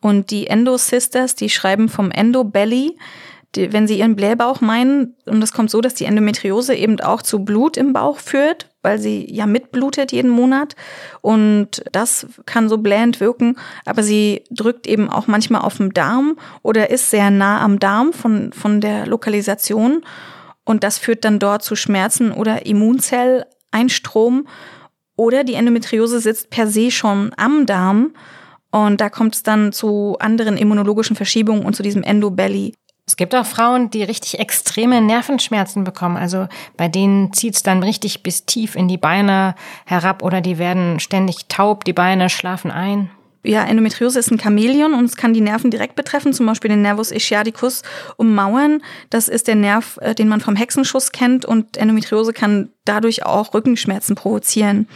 [0.00, 2.96] Und die Endo-Sisters, die schreiben vom Endo-Belly
[3.56, 7.22] die, wenn Sie Ihren Blähbauch meinen, und es kommt so, dass die Endometriose eben auch
[7.22, 10.76] zu Blut im Bauch führt, weil sie ja mitblutet jeden Monat.
[11.22, 16.36] Und das kann so blähend wirken, aber sie drückt eben auch manchmal auf den Darm
[16.62, 20.02] oder ist sehr nah am Darm von, von der Lokalisation.
[20.64, 24.46] Und das führt dann dort zu Schmerzen oder Immunzelleinstrom
[25.16, 28.14] oder die Endometriose sitzt per se schon am Darm.
[28.70, 32.74] Und da kommt es dann zu anderen immunologischen Verschiebungen und zu diesem Endobelly.
[33.06, 36.16] Es gibt auch Frauen, die richtig extreme Nervenschmerzen bekommen.
[36.16, 40.58] Also bei denen zieht es dann richtig bis tief in die Beine herab oder die
[40.58, 43.10] werden ständig taub, die Beine schlafen ein.
[43.46, 46.80] Ja, Endometriose ist ein Chamäleon und es kann die Nerven direkt betreffen, zum Beispiel den
[46.80, 47.82] Nervus ischiadicus
[48.16, 48.82] ummauern.
[49.10, 53.52] Das ist der Nerv, äh, den man vom Hexenschuss kennt und Endometriose kann dadurch auch
[53.52, 54.88] Rückenschmerzen provozieren.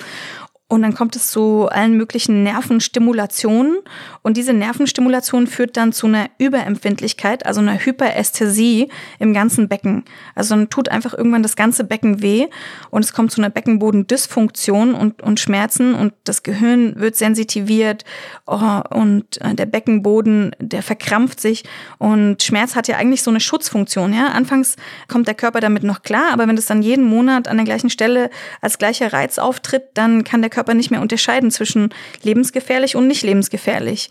[0.70, 3.78] Und dann kommt es zu allen möglichen Nervenstimulationen.
[4.20, 10.04] Und diese Nervenstimulation führt dann zu einer Überempfindlichkeit, also einer Hyperästhesie im ganzen Becken.
[10.34, 12.48] Also dann tut einfach irgendwann das ganze Becken weh
[12.90, 18.04] und es kommt zu einer Beckenbodendysfunktion und, und Schmerzen und das Gehirn wird sensitiviert
[18.46, 21.64] oh, und äh, der Beckenboden, der verkrampft sich.
[21.96, 24.12] Und Schmerz hat ja eigentlich so eine Schutzfunktion.
[24.12, 24.26] Ja?
[24.28, 24.76] Anfangs
[25.08, 27.88] kommt der Körper damit noch klar, aber wenn das dann jeden Monat an der gleichen
[27.88, 28.28] Stelle
[28.60, 31.90] als gleicher Reiz auftritt, dann kann der Körper nicht mehr unterscheiden zwischen
[32.22, 34.10] lebensgefährlich und nicht lebensgefährlich.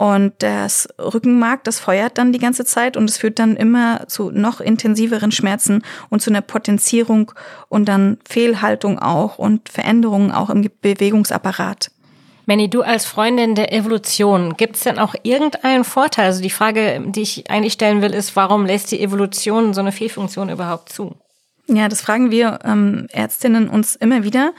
[0.00, 4.30] Und das Rückenmark, das feuert dann die ganze Zeit und es führt dann immer zu
[4.30, 7.32] noch intensiveren Schmerzen und zu einer Potenzierung
[7.68, 11.90] und dann Fehlhaltung auch und Veränderungen auch im Bewegungsapparat.
[12.46, 16.24] Manny, du als Freundin der Evolution, gibt es denn auch irgendeinen Vorteil?
[16.24, 19.92] Also die Frage, die ich eigentlich stellen will, ist, warum lässt die Evolution so eine
[19.92, 21.14] Fehlfunktion überhaupt zu?
[21.72, 24.52] Ja, das fragen wir ähm, Ärztinnen uns immer wieder.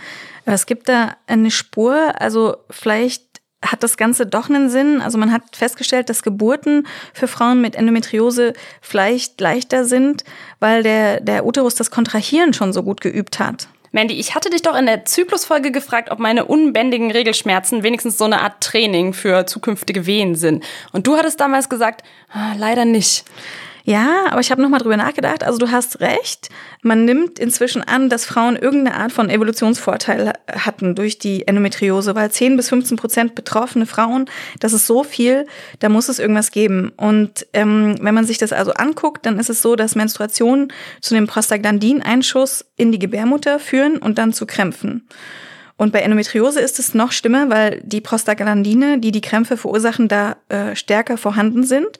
[0.46, 3.24] Es gibt da eine Spur, also vielleicht
[3.64, 5.02] hat das Ganze doch einen Sinn.
[5.02, 10.24] Also man hat festgestellt, dass Geburten für Frauen mit Endometriose vielleicht leichter sind,
[10.60, 13.68] weil der, der Uterus das Kontrahieren schon so gut geübt hat.
[13.92, 18.24] Mandy, ich hatte dich doch in der Zyklusfolge gefragt, ob meine unbändigen Regelschmerzen wenigstens so
[18.24, 20.64] eine Art Training für zukünftige Wehen sind.
[20.94, 23.26] Und du hattest damals gesagt, ah, leider nicht.
[23.84, 25.44] Ja, aber ich habe nochmal drüber nachgedacht.
[25.44, 26.50] Also du hast recht.
[26.82, 32.32] Man nimmt inzwischen an, dass Frauen irgendeine Art von Evolutionsvorteil hatten durch die Endometriose, weil
[32.32, 34.26] 10 bis 15 Prozent betroffene Frauen,
[34.60, 35.48] das ist so viel,
[35.80, 36.92] da muss es irgendwas geben.
[36.96, 41.16] Und ähm, wenn man sich das also anguckt, dann ist es so, dass Menstruationen zu
[41.16, 45.08] einem Prostaglandineinschuss in die Gebärmutter führen und dann zu Krämpfen.
[45.82, 50.38] Und bei Endometriose ist es noch schlimmer, weil die Prostaglandine, die die Krämpfe verursachen, da
[50.48, 51.98] äh, stärker vorhanden sind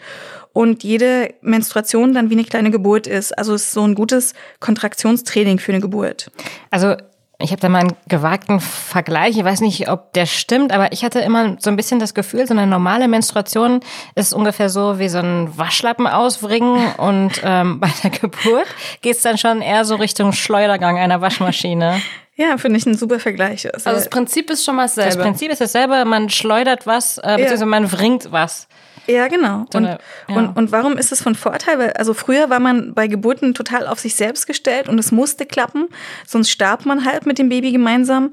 [0.54, 3.38] und jede Menstruation dann wie eine kleine Geburt ist.
[3.38, 6.32] Also es ist so ein gutes Kontraktionstraining für eine Geburt.
[6.70, 6.96] Also
[7.44, 9.38] ich habe da mal einen gewagten Vergleich.
[9.38, 12.46] Ich weiß nicht, ob der stimmt, aber ich hatte immer so ein bisschen das Gefühl,
[12.48, 13.80] so eine normale Menstruation
[14.16, 18.68] ist ungefähr so wie so ein Waschlappen ausbringen und ähm, bei der Geburt
[19.02, 22.02] geht's dann schon eher so Richtung Schleudergang einer Waschmaschine.
[22.38, 23.72] Ja, finde ich ein super Vergleich.
[23.72, 25.16] Also, also das Prinzip ist schon mal dasselbe.
[25.16, 27.66] Das Prinzip ist dasselbe, man schleudert was, äh, beziehungsweise ja.
[27.68, 28.68] man bringt was.
[29.12, 29.66] Ja, genau.
[29.74, 29.98] Und, ja.
[30.28, 31.80] und, und warum ist es von Vorteil?
[31.80, 35.46] Weil, also früher war man bei Geburten total auf sich selbst gestellt und es musste
[35.46, 35.88] klappen,
[36.26, 38.32] sonst starb man halt mit dem Baby gemeinsam.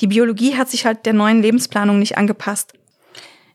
[0.00, 2.74] Die Biologie hat sich halt der neuen Lebensplanung nicht angepasst.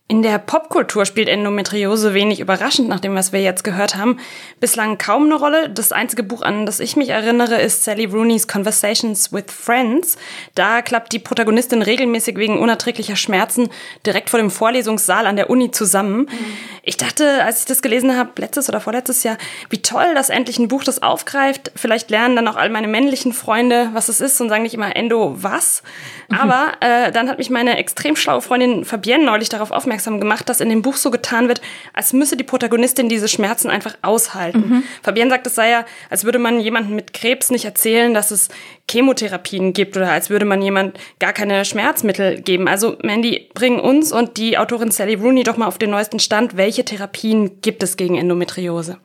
[0.09, 4.19] In der Popkultur spielt Endometriose wenig überraschend, nach dem, was wir jetzt gehört haben,
[4.59, 5.69] bislang kaum eine Rolle.
[5.69, 10.17] Das einzige Buch, an das ich mich erinnere, ist Sally Rooney's Conversations with Friends.
[10.55, 13.69] Da klappt die Protagonistin regelmäßig wegen unerträglicher Schmerzen
[14.05, 16.23] direkt vor dem Vorlesungssaal an der Uni zusammen.
[16.23, 16.57] Mhm.
[16.83, 19.37] Ich dachte, als ich das gelesen habe, letztes oder vorletztes Jahr,
[19.69, 21.71] wie toll, dass endlich ein Buch das aufgreift.
[21.77, 24.93] Vielleicht lernen dann auch all meine männlichen Freunde, was es ist und sagen nicht immer
[24.97, 25.81] Endo was.
[26.27, 26.37] Mhm.
[26.37, 30.49] Aber äh, dann hat mich meine extrem schlaue Freundin Fabienne neulich darauf aufmerksam aufmerksam gemacht,
[30.49, 31.61] dass in dem Buch so getan wird,
[31.93, 34.63] als müsse die Protagonistin diese Schmerzen einfach aushalten.
[34.67, 34.83] Mhm.
[35.03, 38.49] Fabienne sagt, es sei ja, als würde man jemandem mit Krebs nicht erzählen, dass es
[38.89, 42.67] Chemotherapien gibt oder als würde man jemand gar keine Schmerzmittel geben.
[42.67, 46.57] Also Mandy, bring uns und die Autorin Sally Rooney doch mal auf den neuesten Stand.
[46.57, 48.97] Welche Therapien gibt es gegen Endometriose?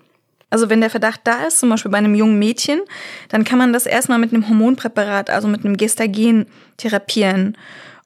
[0.51, 2.81] Also wenn der Verdacht da ist, zum Beispiel bei einem jungen Mädchen,
[3.29, 6.47] dann kann man das erstmal mit einem Hormonpräparat, also mit einem Gestagen
[6.79, 7.59] therapieren.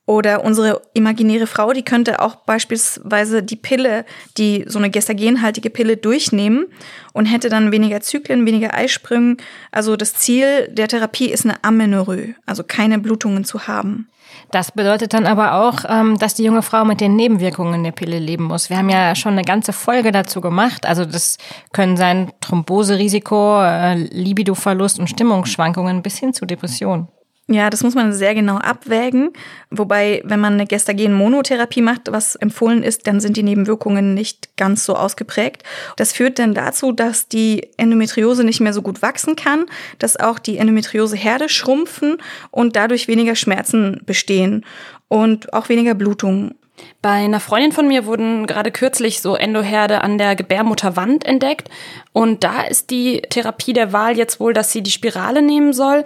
[0.05, 4.05] Oder unsere imaginäre Frau, die könnte auch beispielsweise die Pille,
[4.37, 6.67] die so eine gestagenhaltige Pille durchnehmen
[7.13, 9.37] und hätte dann weniger Zyklen, weniger Eisprünge.
[9.71, 14.09] Also das Ziel der Therapie ist eine Amenorrhoe, also keine Blutungen zu haben.
[14.51, 18.19] Das bedeutet dann aber auch, ähm, dass die junge Frau mit den Nebenwirkungen der Pille
[18.19, 18.71] leben muss.
[18.71, 20.85] Wir haben ja schon eine ganze Folge dazu gemacht.
[20.85, 21.39] Also das
[21.73, 27.09] können sein Thromboserisiko, äh, Libidoverlust und Stimmungsschwankungen bis hin zu Depressionen.
[27.49, 29.31] Ja, das muss man sehr genau abwägen.
[29.69, 34.85] Wobei, wenn man eine Gestagen-Monotherapie macht, was empfohlen ist, dann sind die Nebenwirkungen nicht ganz
[34.85, 35.65] so ausgeprägt.
[35.97, 39.67] Das führt dann dazu, dass die Endometriose nicht mehr so gut wachsen kann,
[39.99, 42.19] dass auch die Endometrioseherde schrumpfen
[42.53, 44.65] und dadurch weniger Schmerzen bestehen
[45.09, 46.55] und auch weniger Blutungen.
[47.01, 51.69] Bei einer Freundin von mir wurden gerade kürzlich so Endoherde an der Gebärmutterwand entdeckt.
[52.13, 56.05] Und da ist die Therapie der Wahl jetzt wohl, dass sie die Spirale nehmen soll.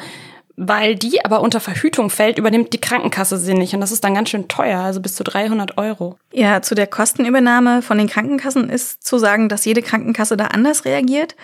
[0.59, 3.75] Weil die aber unter Verhütung fällt, übernimmt die Krankenkasse sie nicht.
[3.75, 6.17] Und das ist dann ganz schön teuer, also bis zu 300 Euro.
[6.33, 10.87] Ja, zu der Kostenübernahme von den Krankenkassen ist zu sagen, dass jede Krankenkasse da anders
[10.87, 11.37] reagiert.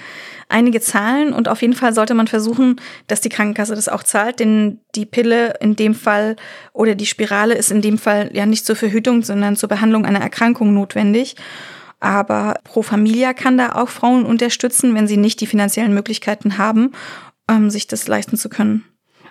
[0.49, 4.41] Einige zahlen und auf jeden Fall sollte man versuchen, dass die Krankenkasse das auch zahlt,
[4.41, 6.37] denn die Pille in dem Fall
[6.73, 10.21] oder die Spirale ist in dem Fall ja nicht zur Verhütung, sondern zur Behandlung einer
[10.21, 11.37] Erkrankung notwendig.
[12.01, 16.93] Aber Pro Familia kann da auch Frauen unterstützen, wenn sie nicht die finanziellen Möglichkeiten haben,
[17.49, 18.85] ähm, sich das leisten zu können.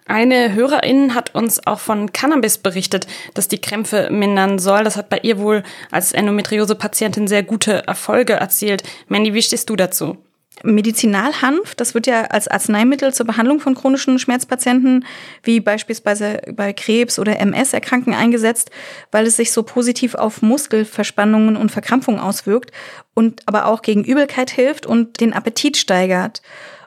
[0.05, 4.83] Eine Hörerin hat uns auch von Cannabis berichtet, dass die Krämpfe mindern soll.
[4.83, 8.83] Das hat bei ihr wohl als Endometriose-Patientin sehr gute Erfolge erzielt.
[9.07, 10.17] Mandy, wie stehst du dazu?
[10.63, 15.05] Medizinalhanf, das wird ja als Arzneimittel zur Behandlung von chronischen Schmerzpatienten
[15.43, 18.69] wie beispielsweise bei Krebs oder MS-Erkranken eingesetzt,
[19.11, 22.71] weil es sich so positiv auf Muskelverspannungen und Verkrampfungen auswirkt
[23.13, 26.41] und aber auch gegen Übelkeit hilft und den Appetit steigert.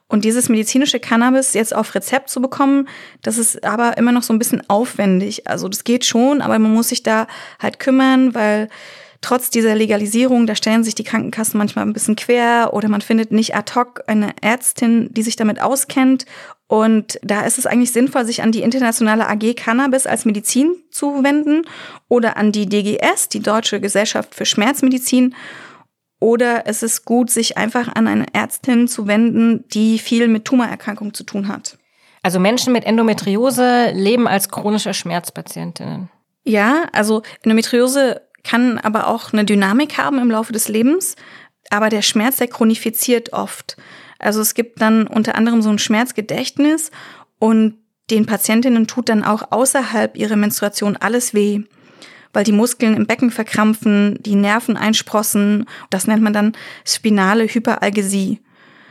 [0.07, 2.89] Und dieses medizinische Cannabis jetzt auf Rezept zu bekommen,
[3.23, 5.49] das ist aber immer noch so ein bisschen aufwendig.
[5.49, 7.27] Also das geht schon, aber man muss sich da
[7.59, 8.69] halt kümmern, weil
[9.23, 13.33] trotz dieser Legalisierung, da stellen sich die Krankenkassen manchmal ein bisschen quer oder man findet
[13.33, 16.27] nicht ad hoc eine Ärztin, die sich damit auskennt.
[16.67, 21.23] Und da ist es eigentlich sinnvoll, sich an die internationale AG Cannabis als Medizin zu
[21.25, 21.63] wenden
[22.09, 25.35] oder an die DGS, die Deutsche Gesellschaft für Schmerzmedizin
[26.25, 31.13] oder es ist gut, sich einfach an eine Ärztin zu wenden, die viel mit Tumorerkrankungen
[31.13, 31.77] zu tun hat.
[32.23, 36.09] Also Menschen mit Endometriose leben als chronische Schmerzpatientinnen.
[36.43, 41.17] Ja, also Endometriose kann aber auch eine Dynamik haben im Laufe des Lebens,
[41.69, 43.77] aber der Schmerz, der chronifiziert oft.
[44.19, 46.91] Also es gibt dann unter anderem so ein Schmerzgedächtnis
[47.39, 47.77] und
[48.11, 51.65] den Patientinnen tut dann auch außerhalb ihrer Menstruation alles weh
[52.35, 55.67] weil die Muskeln im Becken verkrampfen, die Nerven einsprossen.
[55.89, 56.53] Das nennt man dann
[56.85, 58.41] spinale Hyperalgesie.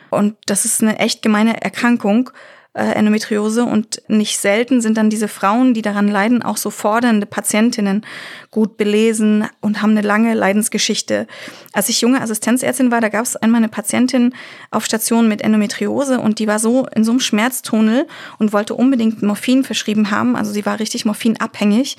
[0.10, 2.29] Und das ist eine echt gemeine Erkrankung,
[2.73, 3.65] äh, Endometriose.
[3.65, 8.06] Und nicht selten sind dann diese Frauen, die daran leiden, auch so fordernde Patientinnen,
[8.51, 11.27] gut belesen und haben eine lange Leidensgeschichte.
[11.73, 14.34] Als ich junge Assistenzärztin war, da gab es einmal eine Patientin
[14.71, 18.08] auf Station mit Endometriose und die war so in so einem Schmerztunnel
[18.39, 20.36] und wollte unbedingt Morphin verschrieben haben.
[20.36, 21.97] Also sie war richtig morphinabhängig.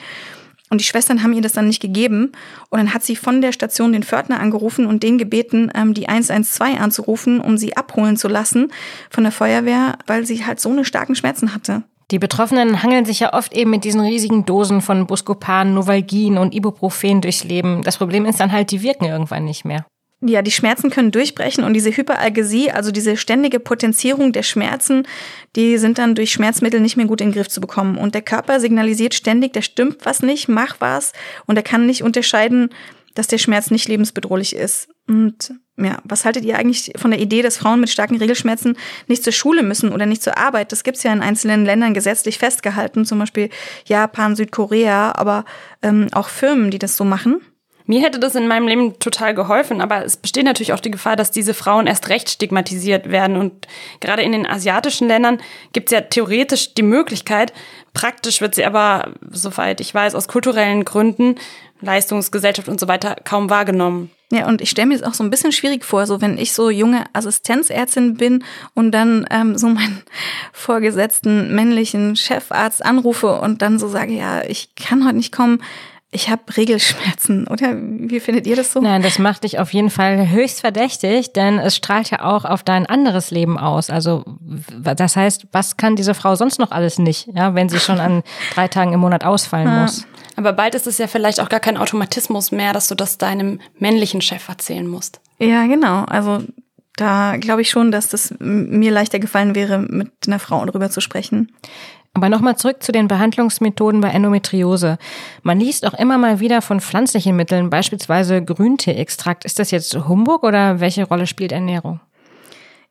[0.74, 2.32] Und die Schwestern haben ihr das dann nicht gegeben.
[2.68, 6.08] Und dann hat sie von der Station den Pförtner angerufen und den gebeten, ähm, die
[6.08, 8.72] 112 anzurufen, um sie abholen zu lassen
[9.08, 11.84] von der Feuerwehr, weil sie halt so eine starken Schmerzen hatte.
[12.10, 16.52] Die Betroffenen hangeln sich ja oft eben mit diesen riesigen Dosen von Buscopan, Novalgin und
[16.52, 17.82] Ibuprofen durchs Leben.
[17.84, 19.86] Das Problem ist dann halt, die wirken irgendwann nicht mehr.
[20.26, 25.06] Ja, die Schmerzen können durchbrechen und diese Hyperalgesie, also diese ständige Potenzierung der Schmerzen,
[25.54, 27.98] die sind dann durch Schmerzmittel nicht mehr gut in den Griff zu bekommen.
[27.98, 31.12] Und der Körper signalisiert ständig, da stimmt was nicht, mach was.
[31.44, 32.70] Und er kann nicht unterscheiden,
[33.14, 34.88] dass der Schmerz nicht lebensbedrohlich ist.
[35.06, 38.76] Und ja, was haltet ihr eigentlich von der Idee, dass Frauen mit starken Regelschmerzen
[39.08, 40.72] nicht zur Schule müssen oder nicht zur Arbeit?
[40.72, 43.50] Das gibt's ja in einzelnen Ländern gesetzlich festgehalten, zum Beispiel
[43.84, 45.44] Japan, Südkorea, aber
[45.82, 47.40] ähm, auch Firmen, die das so machen.
[47.86, 51.16] Mir hätte das in meinem Leben total geholfen, aber es besteht natürlich auch die Gefahr,
[51.16, 53.36] dass diese Frauen erst recht stigmatisiert werden.
[53.36, 53.68] Und
[54.00, 55.38] gerade in den asiatischen Ländern
[55.74, 57.52] gibt es ja theoretisch die Möglichkeit,
[57.92, 61.36] praktisch wird sie aber, soweit ich weiß, aus kulturellen Gründen,
[61.82, 64.10] Leistungsgesellschaft und so weiter, kaum wahrgenommen.
[64.32, 66.54] Ja, und ich stelle mir es auch so ein bisschen schwierig vor, so wenn ich
[66.54, 68.42] so junge Assistenzärztin bin
[68.72, 70.02] und dann ähm, so meinen
[70.52, 75.60] vorgesetzten männlichen Chefarzt anrufe und dann so sage, ja, ich kann heute nicht kommen,
[76.14, 77.74] ich habe Regelschmerzen, oder?
[77.76, 78.80] Wie findet ihr das so?
[78.80, 82.62] Nein, das macht dich auf jeden Fall höchst verdächtig, denn es strahlt ja auch auf
[82.62, 83.90] dein anderes Leben aus.
[83.90, 84.24] Also
[84.80, 88.22] das heißt, was kann diese Frau sonst noch alles nicht, ja, wenn sie schon an
[88.54, 89.82] drei Tagen im Monat ausfallen ja.
[89.82, 90.06] muss?
[90.36, 93.60] Aber bald ist es ja vielleicht auch gar kein Automatismus mehr, dass du das deinem
[93.78, 95.20] männlichen Chef erzählen musst.
[95.38, 96.04] Ja, genau.
[96.04, 96.42] Also
[96.96, 101.00] da glaube ich schon, dass das mir leichter gefallen wäre, mit einer Frau darüber zu
[101.00, 101.52] sprechen.
[102.14, 104.98] Aber nochmal zurück zu den Behandlungsmethoden bei Endometriose.
[105.42, 109.44] Man liest auch immer mal wieder von pflanzlichen Mitteln, beispielsweise Grünteeextrakt.
[109.44, 112.00] Ist das jetzt Humbug oder welche Rolle spielt Ernährung?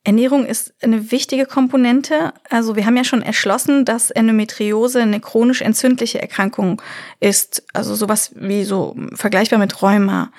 [0.03, 2.33] Ernährung ist eine wichtige Komponente.
[2.49, 6.81] Also wir haben ja schon erschlossen, dass Endometriose eine chronisch entzündliche Erkrankung
[7.21, 7.63] ist.
[7.71, 10.31] Also sowas wie so vergleichbar mit Rheuma.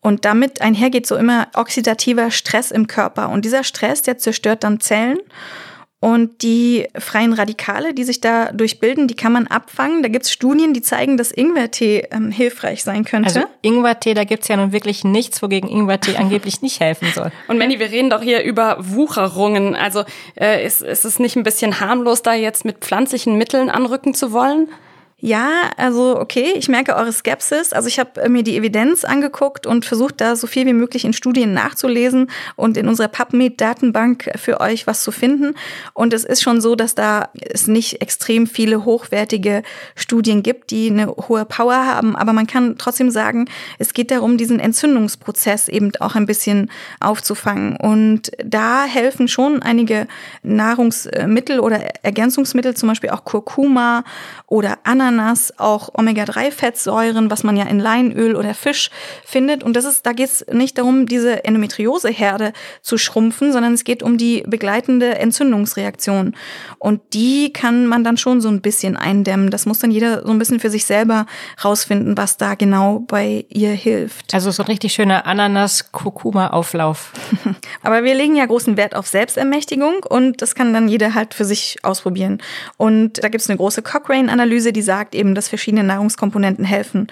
[0.00, 3.30] Und damit einhergeht so immer oxidativer Stress im Körper.
[3.30, 5.18] Und dieser Stress, der zerstört dann Zellen
[6.00, 10.02] und die freien Radikale, die sich dadurch bilden, die kann man abfangen.
[10.02, 13.28] Da gibt's Studien, die zeigen, dass Ingwertee ähm, hilfreich sein könnte.
[13.28, 17.30] Also Ingwertee, da gibt's ja nun wirklich nichts, wogegen Ingwertee angeblich nicht helfen soll.
[17.48, 19.76] Und Manny, wir reden doch hier über Wucherungen.
[19.76, 20.04] Also
[20.40, 24.32] äh, ist, ist es nicht ein bisschen harmlos, da jetzt mit pflanzlichen Mitteln anrücken zu
[24.32, 24.68] wollen?
[25.22, 27.74] Ja, also okay, ich merke eure Skepsis.
[27.74, 31.04] Also ich habe äh, mir die Evidenz angeguckt und versucht da so viel wie möglich
[31.04, 35.54] in Studien nachzulesen und in unserer PubMed-Datenbank für euch was zu finden.
[35.92, 39.62] Und es ist schon so, dass da es nicht extrem viele hochwertige
[39.94, 42.16] Studien gibt, die eine hohe Power haben.
[42.16, 43.44] Aber man kann trotzdem sagen,
[43.78, 47.76] es geht darum, diesen Entzündungsprozess eben auch ein bisschen aufzufangen.
[47.76, 50.06] Und da helfen schon einige
[50.42, 54.02] Nahrungsmittel oder Ergänzungsmittel, zum Beispiel auch Kurkuma
[54.46, 58.90] oder Ananas Ananas auch Omega-3-Fettsäuren, was man ja in Leinöl oder Fisch
[59.24, 59.64] findet.
[59.64, 64.04] Und das ist, da geht es nicht darum, diese Endometrioseherde zu schrumpfen, sondern es geht
[64.04, 66.34] um die begleitende Entzündungsreaktion.
[66.78, 69.50] Und die kann man dann schon so ein bisschen eindämmen.
[69.50, 71.26] Das muss dann jeder so ein bisschen für sich selber
[71.64, 74.32] rausfinden, was da genau bei ihr hilft.
[74.32, 77.12] Also so ein richtig schöner Ananas-Kurkuma-Auflauf.
[77.82, 81.44] Aber wir legen ja großen Wert auf Selbstermächtigung und das kann dann jeder halt für
[81.44, 82.38] sich ausprobieren.
[82.76, 87.06] Und da gibt es eine große Cochrane-Analyse, die sagt, sagt eben, dass verschiedene Nahrungskomponenten helfen.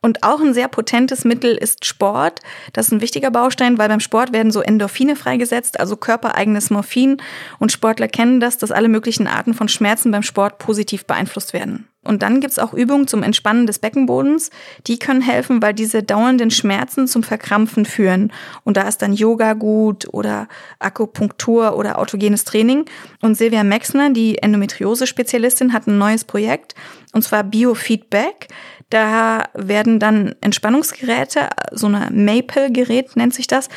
[0.00, 2.40] Und auch ein sehr potentes Mittel ist Sport.
[2.72, 7.18] Das ist ein wichtiger Baustein, weil beim Sport werden so Endorphine freigesetzt, also körpereigenes Morphin.
[7.60, 11.88] Und Sportler kennen das, dass alle möglichen Arten von Schmerzen beim Sport positiv beeinflusst werden.
[12.08, 14.50] Und dann gibt's auch Übungen zum Entspannen des Beckenbodens.
[14.86, 18.32] Die können helfen, weil diese dauernden Schmerzen zum Verkrampfen führen.
[18.64, 22.86] Und da ist dann Yoga gut oder Akupunktur oder autogenes Training.
[23.20, 26.74] Und Silvia Mexner, die Endometriose-Spezialistin, hat ein neues Projekt,
[27.12, 28.48] und zwar Biofeedback.
[28.88, 33.68] Da werden dann Entspannungsgeräte, so eine Maple-Gerät nennt sich das,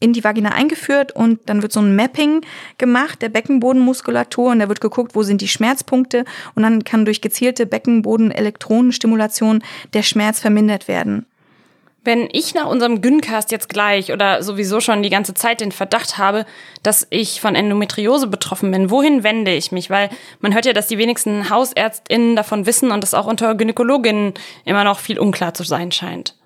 [0.00, 2.40] in die Vagina eingeführt und dann wird so ein Mapping
[2.78, 7.20] gemacht der Beckenbodenmuskulatur und da wird geguckt, wo sind die Schmerzpunkte und dann kann durch
[7.20, 11.26] gezielte Beckenboden-Elektronenstimulation der Schmerz vermindert werden.
[12.02, 16.16] Wenn ich nach unserem Gyncast jetzt gleich oder sowieso schon die ganze Zeit den Verdacht
[16.16, 16.46] habe,
[16.82, 19.90] dass ich von Endometriose betroffen bin, wohin wende ich mich?
[19.90, 20.08] Weil
[20.40, 24.32] man hört ja, dass die wenigsten HausärztInnen davon wissen und es auch unter Gynäkologinnen
[24.64, 26.39] immer noch viel unklar zu sein scheint.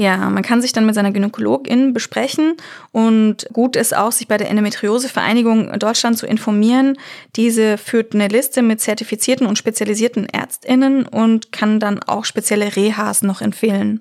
[0.00, 2.54] Ja, man kann sich dann mit seiner Gynäkologin besprechen
[2.90, 6.96] und gut ist auch, sich bei der Endometriosevereinigung Deutschland zu informieren.
[7.36, 13.20] Diese führt eine Liste mit zertifizierten und spezialisierten ÄrztInnen und kann dann auch spezielle Rehas
[13.20, 14.00] noch empfehlen.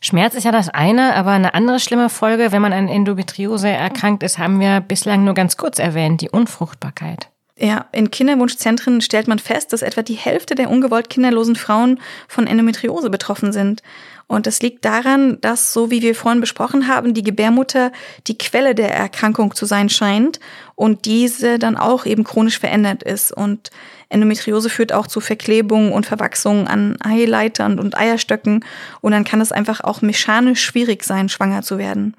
[0.00, 4.24] Schmerz ist ja das eine, aber eine andere schlimme Folge, wenn man an Endometriose erkrankt
[4.24, 7.28] ist, haben wir bislang nur ganz kurz erwähnt, die Unfruchtbarkeit.
[7.60, 11.98] Ja, in Kinderwunschzentren stellt man fest, dass etwa die Hälfte der ungewollt kinderlosen Frauen
[12.28, 13.82] von Endometriose betroffen sind.
[14.28, 17.90] Und das liegt daran, dass, so wie wir vorhin besprochen haben, die Gebärmutter
[18.26, 20.38] die Quelle der Erkrankung zu sein scheint
[20.74, 23.32] und diese dann auch eben chronisch verändert ist.
[23.32, 23.70] Und
[24.10, 28.66] Endometriose führt auch zu Verklebungen und Verwachsungen an Eileitern und Eierstöcken.
[29.00, 32.14] Und dann kann es einfach auch mechanisch schwierig sein, schwanger zu werden.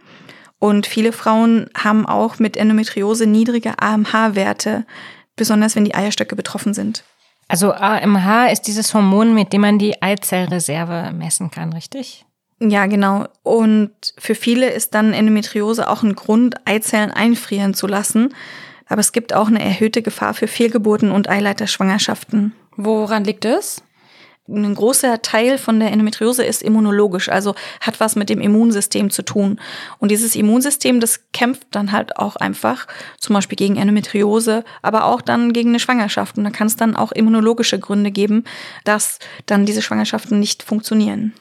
[0.57, 4.85] Und viele Frauen haben auch mit Endometriose niedrige AMH-Werte,
[5.35, 7.03] besonders wenn die Eierstöcke betroffen sind.
[7.49, 12.25] Also AMH ist dieses Hormon, mit dem man die Eizellreserve messen kann, richtig?
[12.59, 13.25] Ja, genau.
[13.41, 18.35] Und für viele ist dann Endometriose auch ein Grund, Eizellen einfrieren zu lassen.
[18.87, 22.53] Aber es gibt auch eine erhöhte Gefahr für Fehlgeburten und Eileiterschwangerschaften.
[22.75, 23.81] Woran liegt es?
[24.49, 29.23] Ein großer Teil von der Endometriose ist immunologisch, also hat was mit dem Immunsystem zu
[29.23, 29.59] tun.
[29.99, 32.87] Und dieses Immunsystem, das kämpft dann halt auch einfach,
[33.19, 36.37] zum Beispiel gegen Endometriose, aber auch dann gegen eine Schwangerschaft.
[36.37, 38.43] Und da kann es dann auch immunologische Gründe geben,
[38.83, 41.33] dass dann diese Schwangerschaften nicht funktionieren.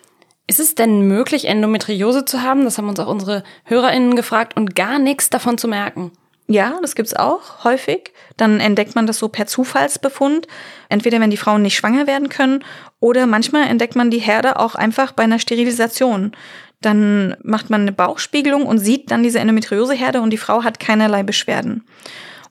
[0.47, 2.65] Ist es denn möglich, Endometriose zu haben?
[2.65, 6.11] Das haben uns auch unsere HörerInnen gefragt und gar nichts davon zu merken.
[6.51, 8.15] Ja, das gibt's auch häufig.
[8.39, 10.47] Dann entdeckt man das so per Zufallsbefund.
[10.89, 12.65] Entweder wenn die Frauen nicht schwanger werden können
[13.01, 16.33] oder manchmal entdeckt man die Herde auch einfach bei einer Sterilisation.
[16.81, 21.23] Dann macht man eine Bauchspiegelung und sieht dann diese Endometrioseherde und die Frau hat keinerlei
[21.23, 21.85] Beschwerden.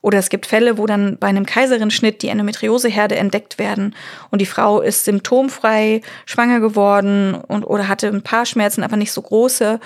[0.00, 3.96] Oder es gibt Fälle, wo dann bei einem Kaiserschnitt die Endometrioseherde entdeckt werden
[4.30, 9.10] und die Frau ist symptomfrei schwanger geworden und oder hatte ein paar Schmerzen, aber nicht
[9.10, 9.80] so große.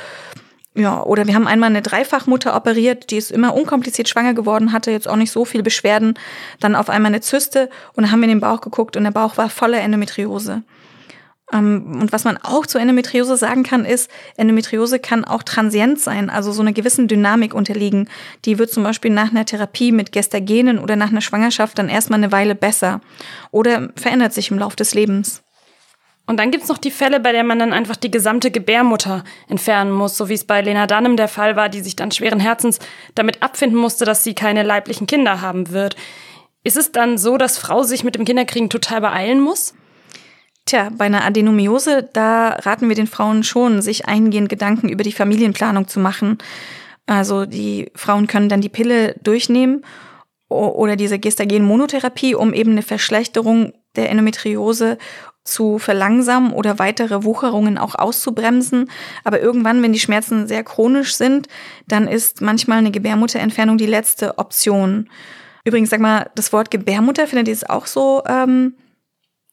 [0.75, 4.91] Ja, oder wir haben einmal eine Dreifachmutter operiert, die ist immer unkompliziert schwanger geworden, hatte
[4.91, 6.15] jetzt auch nicht so viel Beschwerden,
[6.61, 9.11] dann auf einmal eine Zyste und dann haben wir in den Bauch geguckt und der
[9.11, 10.63] Bauch war voller Endometriose.
[11.53, 16.31] Ähm, und was man auch zu Endometriose sagen kann, ist, Endometriose kann auch transient sein,
[16.31, 18.09] also so einer gewissen Dynamik unterliegen.
[18.47, 22.19] Die wird zum Beispiel nach einer Therapie mit Gestagenen oder nach einer Schwangerschaft dann erstmal
[22.19, 23.01] eine Weile besser
[23.51, 25.43] oder verändert sich im Laufe des Lebens.
[26.27, 29.91] Und dann gibt's noch die Fälle, bei der man dann einfach die gesamte Gebärmutter entfernen
[29.91, 32.79] muss, so wie es bei Lena Dunham der Fall war, die sich dann schweren Herzens
[33.15, 35.97] damit abfinden musste, dass sie keine leiblichen Kinder haben wird.
[36.65, 39.75] Ist es dann so, dass Frau sich mit dem Kinderkriegen total beeilen muss?
[40.65, 45.13] Tja, bei einer Adenomiose, da raten wir den Frauen schon, sich eingehend Gedanken über die
[45.13, 46.39] Familienplanung zu machen.
[47.07, 49.85] Also die Frauen können dann die Pille durchnehmen
[50.49, 54.99] oder diese Gestagen-Monotherapie, um eben eine Verschlechterung der Endometriose
[55.45, 58.91] zu verlangsamen oder weitere Wucherungen auch auszubremsen.
[59.25, 61.49] Aber irgendwann, wenn die Schmerzen sehr chronisch sind,
[61.89, 65.09] dann ist manchmal eine Gebärmutterentfernung die letzte Option.
[65.65, 68.75] Übrigens, sag mal, das Wort Gebärmutter, findet ihr es auch so ähm,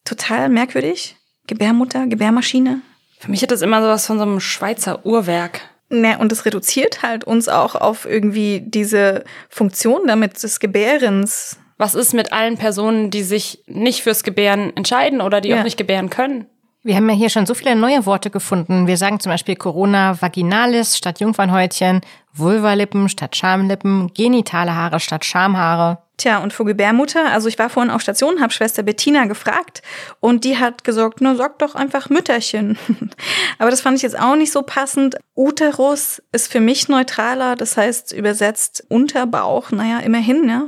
[0.06, 1.18] total merkwürdig?
[1.48, 2.82] Gebärmutter, Gebärmaschine?
[3.20, 5.62] Für mich hat das immer sowas von so einem Schweizer Uhrwerk.
[5.92, 11.58] Ne, und es reduziert halt uns auch auf irgendwie diese Funktion damit des Gebärens.
[11.80, 15.60] Was ist mit allen Personen, die sich nicht fürs Gebären entscheiden oder die ja.
[15.60, 16.46] auch nicht gebären können?
[16.84, 18.86] Wir haben ja hier schon so viele neue Worte gefunden.
[18.86, 22.02] Wir sagen zum Beispiel Corona vaginalis statt Jungfernhäutchen,
[22.34, 26.00] Vulvalippen statt Schamlippen, genitale Haare statt Schamhaare.
[26.18, 29.82] Tja, und für Gebärmutter, also ich war vorhin auf Station, habe Schwester Bettina gefragt
[30.20, 32.78] und die hat gesagt, na sag doch einfach Mütterchen.
[33.58, 35.16] Aber das fand ich jetzt auch nicht so passend.
[35.34, 40.68] Uterus ist für mich neutraler, das heißt übersetzt Unterbauch, naja, immerhin, ja.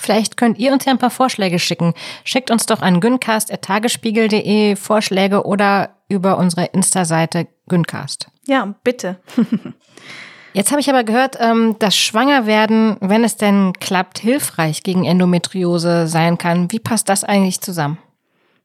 [0.00, 1.92] Vielleicht könnt ihr uns ja ein paar Vorschläge schicken.
[2.24, 8.28] Schickt uns doch an güncast.tagesspiegel.de Vorschläge oder über unsere Insta-Seite Güncast.
[8.46, 9.20] Ja, bitte.
[10.54, 16.08] Jetzt habe ich aber gehört, ähm, dass Schwangerwerden, wenn es denn klappt, hilfreich gegen Endometriose
[16.08, 16.72] sein kann.
[16.72, 17.98] Wie passt das eigentlich zusammen?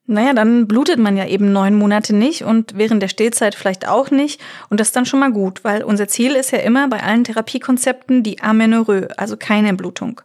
[0.08, 4.10] Naja, dann blutet man ja eben neun Monate nicht und während der Stillzeit vielleicht auch
[4.10, 4.40] nicht.
[4.70, 7.24] Und das ist dann schon mal gut, weil unser Ziel ist ja immer bei allen
[7.24, 10.22] Therapiekonzepten die Amenorrhoe, also keine Blutung.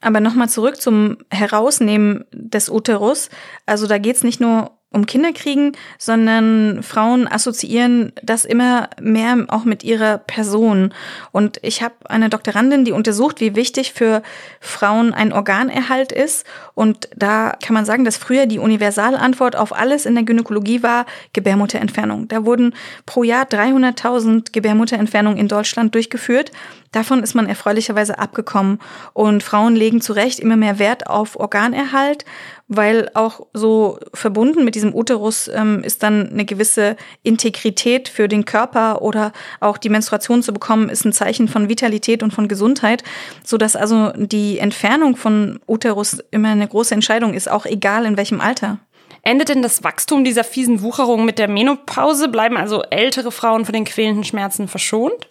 [0.00, 3.28] Aber nochmal zurück zum Herausnehmen des Uterus.
[3.66, 9.64] Also da geht's nicht nur um Kinder kriegen, sondern Frauen assoziieren das immer mehr auch
[9.64, 10.92] mit ihrer Person.
[11.30, 14.22] Und ich habe eine Doktorandin, die untersucht, wie wichtig für
[14.58, 16.44] Frauen ein Organerhalt ist.
[16.74, 21.06] Und da kann man sagen, dass früher die Universalantwort auf alles in der Gynäkologie war
[21.34, 22.26] Gebärmutterentfernung.
[22.26, 22.74] Da wurden
[23.06, 26.50] pro Jahr 300.000 Gebärmutterentfernungen in Deutschland durchgeführt.
[26.90, 28.80] Davon ist man erfreulicherweise abgekommen.
[29.12, 32.24] Und Frauen legen zu Recht immer mehr Wert auf Organerhalt,
[32.72, 38.44] weil auch so verbunden mit diesem Uterus ähm, ist dann eine gewisse Integrität für den
[38.44, 43.02] Körper oder auch die Menstruation zu bekommen, ist ein Zeichen von Vitalität und von Gesundheit,
[43.42, 48.16] so dass also die Entfernung von Uterus immer eine große Entscheidung ist, auch egal in
[48.16, 48.78] welchem Alter.
[49.22, 52.28] Endet denn das Wachstum dieser fiesen Wucherung mit der Menopause?
[52.28, 55.28] Bleiben also ältere Frauen von den quälenden Schmerzen verschont?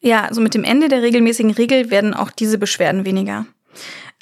[0.00, 3.46] Ja, also mit dem Ende der regelmäßigen Regel werden auch diese Beschwerden weniger.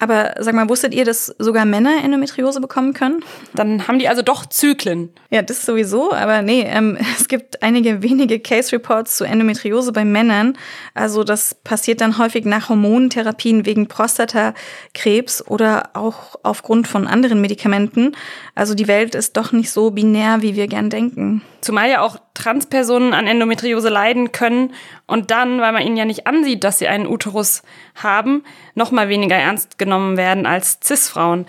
[0.03, 3.23] Aber sag mal, wusstet ihr, dass sogar Männer Endometriose bekommen können?
[3.55, 5.11] Dann haben die also doch Zyklen.
[5.31, 10.05] Ja, das sowieso, aber nee, ähm, es gibt einige wenige Case Reports zu Endometriose bei
[10.05, 10.59] Männern.
[10.93, 18.17] Also das passiert dann häufig nach Hormontherapien wegen Prostatakrebs oder auch aufgrund von anderen Medikamenten.
[18.57, 21.43] Also die Welt ist doch nicht so binär, wie wir gern denken.
[21.63, 24.75] Zumal ja auch Transpersonen an Endometriose leiden können
[25.07, 27.63] und dann, weil man ihnen ja nicht ansieht, dass sie einen Uterus
[27.95, 28.45] haben,
[28.75, 31.47] noch mal weniger ernst genommen werden als Cis-Frauen.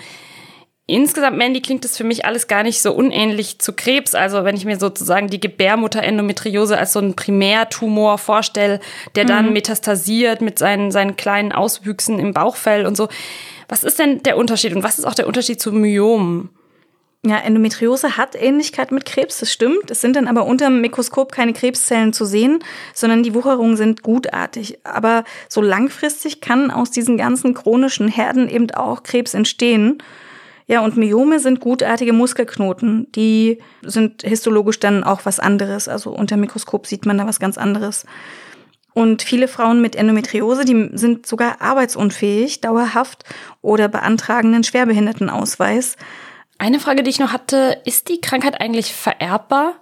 [0.85, 4.15] Insgesamt, Mandy, klingt das für mich alles gar nicht so unähnlich zu Krebs.
[4.15, 8.81] Also wenn ich mir sozusagen die Gebärmutter-Endometriose als so einen Primärtumor vorstelle,
[9.15, 9.53] der dann mhm.
[9.53, 13.07] metastasiert mit seinen, seinen kleinen Auswüchsen im Bauchfell und so.
[13.69, 16.49] Was ist denn der Unterschied und was ist auch der Unterschied zu Myomen?
[17.25, 19.89] Ja, Endometriose hat Ähnlichkeit mit Krebs, das stimmt.
[19.89, 22.59] Es sind dann aber unter dem Mikroskop keine Krebszellen zu sehen,
[22.93, 24.79] sondern die Wucherungen sind gutartig.
[24.83, 30.03] Aber so langfristig kann aus diesen ganzen chronischen Herden eben auch Krebs entstehen.
[30.67, 33.09] Ja, und Myome sind gutartige Muskelknoten.
[33.13, 35.87] Die sind histologisch dann auch was anderes.
[35.87, 38.05] Also unter dem Mikroskop sieht man da was ganz anderes.
[38.93, 43.23] Und viele Frauen mit Endometriose, die sind sogar arbeitsunfähig, dauerhaft
[43.61, 45.95] oder beantragen einen Schwerbehindertenausweis.
[46.63, 49.73] Eine Frage, die ich noch hatte, ist die Krankheit eigentlich vererbbar?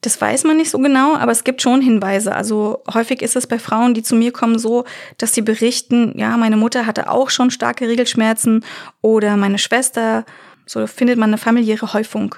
[0.00, 2.32] Das weiß man nicht so genau, aber es gibt schon Hinweise.
[2.32, 4.84] Also häufig ist es bei Frauen, die zu mir kommen, so,
[5.18, 8.64] dass sie berichten, ja, meine Mutter hatte auch schon starke Regelschmerzen
[9.00, 10.24] oder meine Schwester.
[10.66, 12.36] So findet man eine familiäre Häufung.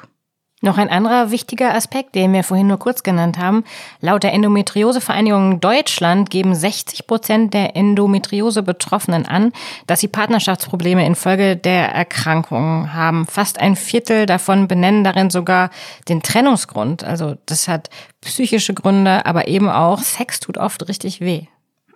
[0.63, 3.63] Noch ein anderer wichtiger Aspekt, den wir vorhin nur kurz genannt haben.
[4.01, 9.53] Laut der Endometriosevereinigung Deutschland geben 60 Prozent der Endometriose-Betroffenen an,
[9.87, 13.27] dass sie Partnerschaftsprobleme infolge der Erkrankung haben.
[13.27, 15.69] Fast ein Viertel davon benennen darin sogar
[16.09, 17.05] den Trennungsgrund.
[17.05, 17.91] Also das hat
[18.23, 21.43] psychische Gründe, aber eben auch Sex tut oft richtig weh.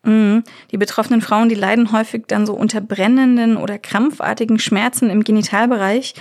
[0.02, 0.44] Mhm.
[0.70, 6.14] Die betroffenen Frauen, die leiden häufig dann so unter brennenden oder krampfartigen Schmerzen im Genitalbereich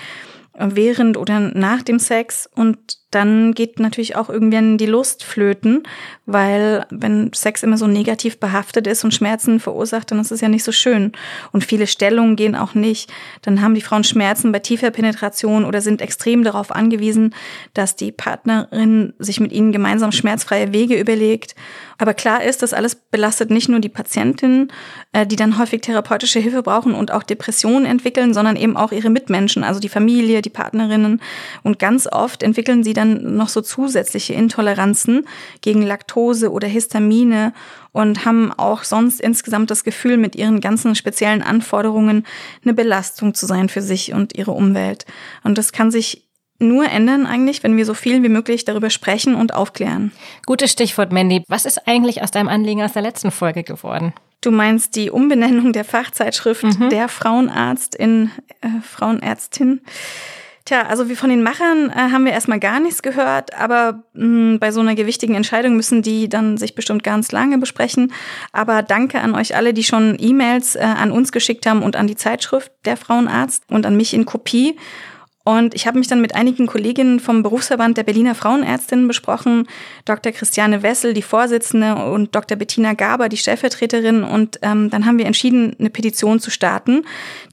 [0.60, 5.84] während oder nach dem Sex und dann geht natürlich auch irgendwann die Lust flöten,
[6.26, 10.48] weil wenn Sex immer so negativ behaftet ist und Schmerzen verursacht, dann ist es ja
[10.48, 11.14] nicht so schön.
[11.52, 13.12] Und viele Stellungen gehen auch nicht.
[13.42, 17.34] Dann haben die Frauen Schmerzen bei tiefer Penetration oder sind extrem darauf angewiesen,
[17.74, 21.56] dass die Partnerin sich mit ihnen gemeinsam schmerzfreie Wege überlegt.
[21.98, 24.72] Aber klar ist, das alles belastet nicht nur die Patientinnen,
[25.12, 29.10] äh, die dann häufig therapeutische Hilfe brauchen und auch Depressionen entwickeln, sondern eben auch ihre
[29.10, 31.22] Mitmenschen, also die Familie, die Partnerinnen.
[31.62, 35.26] Und ganz oft entwickeln sie dann noch so zusätzliche Intoleranzen
[35.62, 37.54] gegen Laktose oder Histamine
[37.92, 42.26] und haben auch sonst insgesamt das Gefühl, mit ihren ganzen speziellen Anforderungen
[42.64, 45.06] eine Belastung zu sein für sich und ihre Umwelt.
[45.44, 46.30] Und das kann sich
[46.60, 50.12] nur ändern eigentlich, wenn wir so viel wie möglich darüber sprechen und aufklären.
[50.46, 51.44] Gutes Stichwort, Mandy.
[51.48, 54.14] Was ist eigentlich aus deinem Anliegen aus der letzten Folge geworden?
[54.42, 56.90] Du meinst die Umbenennung der Fachzeitschrift mhm.
[56.90, 58.32] Der Frauenarzt in
[58.62, 59.82] äh, Frauenärztin.
[60.70, 64.22] Tja, also wie von den Machern äh, haben wir erstmal gar nichts gehört, aber mh,
[64.22, 68.14] hm, bei so einer gewichtigen Entscheidung müssen die dann sich bestimmt ganz lange besprechen.
[68.52, 72.06] Aber danke an euch alle, die schon E-Mails äh, an uns geschickt haben und an
[72.06, 74.78] die Zeitschrift Der Frauenarzt und an mich in Kopie.
[75.50, 79.68] Und ich habe mich dann mit einigen Kolleginnen vom Berufsverband der Berliner Frauenärztinnen besprochen,
[80.06, 80.32] Dr.
[80.32, 82.56] Christiane Wessel, die Vorsitzende, und Dr.
[82.56, 84.24] Bettina Gaber, die Stellvertreterin.
[84.24, 87.02] Und ähm, dann haben wir entschieden, eine Petition zu starten.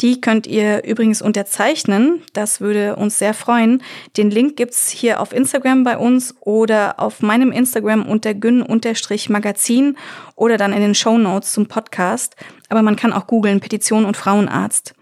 [0.02, 2.20] Die könnt ihr übrigens unterzeichnen.
[2.34, 3.82] Das würde uns sehr freuen.
[4.18, 9.96] Den Link gibt's hier auf Instagram bei uns oder auf meinem Instagram unter gün-magazin
[10.34, 12.36] oder dann in den Show Notes zum Podcast.
[12.68, 14.94] Aber man kann auch googeln Petition und Frauenarzt.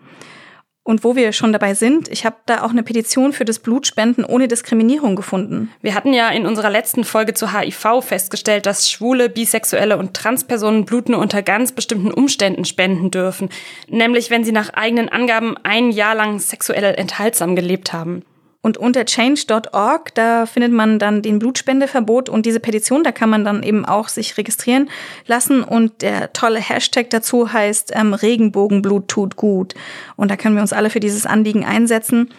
[0.84, 4.22] Und wo wir schon dabei sind, ich habe da auch eine Petition für das Blutspenden
[4.22, 5.72] ohne Diskriminierung gefunden.
[5.80, 10.84] Wir hatten ja in unserer letzten Folge zu HIV festgestellt, dass schwule, bisexuelle und Transpersonen
[10.84, 13.48] Blut nur unter ganz bestimmten Umständen spenden dürfen.
[13.88, 18.22] Nämlich wenn sie nach eigenen Angaben ein Jahr lang sexuell enthaltsam gelebt haben.
[18.64, 23.44] Und unter change.org, da findet man dann den Blutspendeverbot und diese Petition, da kann man
[23.44, 24.88] dann eben auch sich registrieren
[25.26, 25.62] lassen.
[25.62, 29.74] Und der tolle Hashtag dazu heißt ähm, Regenbogenblut tut gut.
[30.16, 32.30] Und da können wir uns alle für dieses Anliegen einsetzen.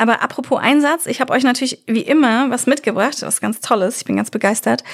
[0.00, 3.98] Aber apropos Einsatz, ich habe euch natürlich wie immer was mitgebracht, was ganz Tolles.
[3.98, 4.84] Ich bin ganz begeistert.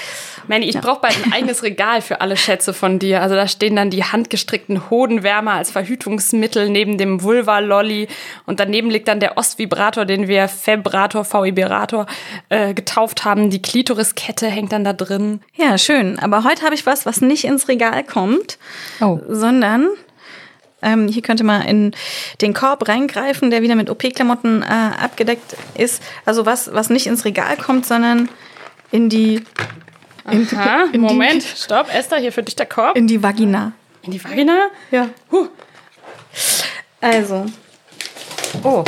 [0.49, 0.81] Manny, ich ja.
[0.81, 3.21] brauche bald ein eigenes Regal für alle Schätze von dir.
[3.21, 8.09] Also da stehen dann die handgestrickten Hodenwärmer als Verhütungsmittel neben dem Vulva-Lolly
[8.47, 12.07] und daneben liegt dann der Ostvibrator, den wir Febrator, V-Iberator
[12.49, 13.51] äh, getauft haben.
[13.51, 15.41] Die Klitoriskette hängt dann da drin.
[15.55, 16.19] Ja, schön.
[16.19, 18.59] Aber heute habe ich was, was nicht ins Regal kommt,
[19.03, 19.21] oh.
[19.29, 19.89] sondern
[20.85, 21.93] ähm, hier könnte man in
[22.41, 26.03] den Korb reingreifen, der wieder mit OP-Klamotten äh, abgedeckt ist.
[26.25, 28.29] Also was, was nicht ins Regal kommt, sondern
[28.91, 29.43] in die.
[30.31, 32.97] In, Aha, in Moment, die, stopp, Esther, hier für dich der Korb.
[32.97, 33.73] In die Vagina.
[34.03, 34.69] In die Vagina?
[34.91, 35.11] Ja.
[35.31, 35.49] Huh.
[37.01, 37.47] Also.
[38.63, 38.85] Oh.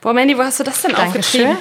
[0.00, 1.46] Boah, Mandy, wo hast du das denn Dankeschön.
[1.46, 1.58] aufgetrieben?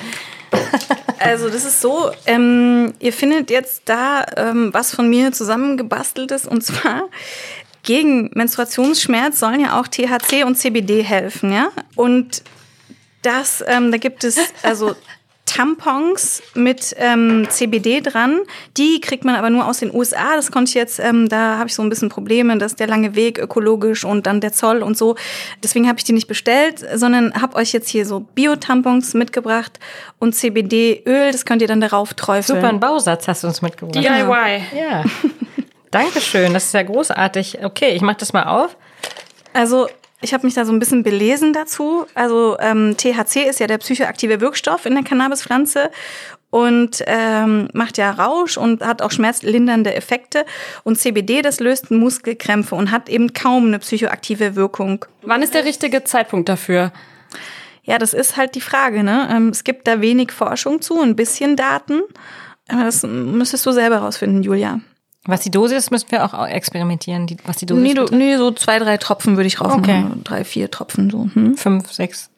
[1.19, 6.63] Also das ist so, ähm, ihr findet jetzt da ähm, was von mir zusammengebasteltes und
[6.63, 7.09] zwar
[7.87, 11.69] gegen Menstruationsschmerz sollen ja auch THC und CBD helfen, ja.
[11.95, 12.43] Und
[13.21, 14.93] das, ähm, da gibt es also
[15.45, 18.41] Tampons mit ähm, CBD dran.
[18.75, 20.35] Die kriegt man aber nur aus den USA.
[20.35, 23.15] Das konnte ich jetzt, ähm, da habe ich so ein bisschen Probleme, dass der lange
[23.15, 25.15] Weg ökologisch und dann der Zoll und so.
[25.63, 29.79] Deswegen habe ich die nicht bestellt, sondern habe euch jetzt hier so Bio-Tampons mitgebracht
[30.19, 31.31] und CBD-Öl.
[31.31, 32.59] Das könnt ihr dann darauf träufeln.
[32.59, 33.95] Super, ein Bausatz hast du uns mitgebracht.
[33.95, 34.61] DIY.
[34.77, 35.05] Ja.
[35.91, 37.63] Dankeschön, das ist ja großartig.
[37.63, 38.75] Okay, ich mache das mal auf.
[39.53, 39.87] Also
[40.19, 42.07] Ich habe mich da so ein bisschen belesen dazu.
[42.15, 45.91] Also ähm, THC ist ja der psychoaktive Wirkstoff in der Cannabispflanze
[46.49, 50.45] und ähm, macht ja Rausch und hat auch schmerzlindernde Effekte.
[50.83, 55.05] Und CBD, das löst Muskelkrämpfe und hat eben kaum eine psychoaktive Wirkung.
[55.21, 56.91] Wann ist der richtige Zeitpunkt dafür?
[57.83, 59.03] Ja, das ist halt die Frage.
[59.03, 59.29] Ne?
[59.31, 62.01] Ähm, es gibt da wenig Forschung zu, ein bisschen Daten.
[62.67, 64.81] Das müsstest du selber rausfinden, Julia.
[65.27, 67.27] Was die Dose ist, müssen wir auch experimentieren.
[67.27, 69.81] Die, was die Dose Nee, ist, nee, so zwei, drei Tropfen würde ich rausmachen.
[69.83, 70.21] Okay.
[70.23, 71.29] Drei, vier Tropfen so.
[71.33, 71.55] Hm?
[71.57, 72.31] Fünf, sechs.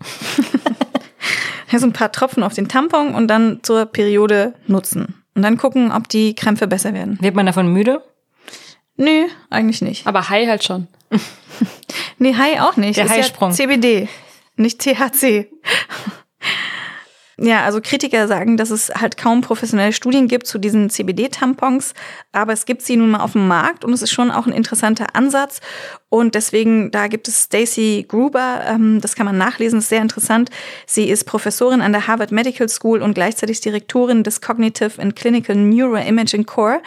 [1.72, 5.22] Ja, so ein paar Tropfen auf den Tampon und dann zur Periode nutzen.
[5.36, 7.18] Und dann gucken, ob die Krämpfe besser werden.
[7.22, 8.04] Wird man davon müde?
[8.98, 10.06] Nö, eigentlich nicht.
[10.08, 10.88] Aber Hai halt schon.
[12.22, 12.98] Nee, Hai auch nicht.
[12.98, 13.52] Der Ist Haisprung.
[13.52, 14.10] Ja CBD,
[14.58, 15.48] nicht THC.
[17.42, 21.94] Ja, also Kritiker sagen, dass es halt kaum professionelle Studien gibt zu diesen CBD-Tampons,
[22.34, 24.52] aber es gibt sie nun mal auf dem Markt und es ist schon auch ein
[24.52, 25.62] interessanter Ansatz.
[26.10, 30.50] Und deswegen, da gibt es Stacey Gruber, ähm, das kann man nachlesen, ist sehr interessant.
[30.86, 35.56] Sie ist Professorin an der Harvard Medical School und gleichzeitig Direktorin des Cognitive and Clinical
[35.56, 36.82] Neuroimaging Core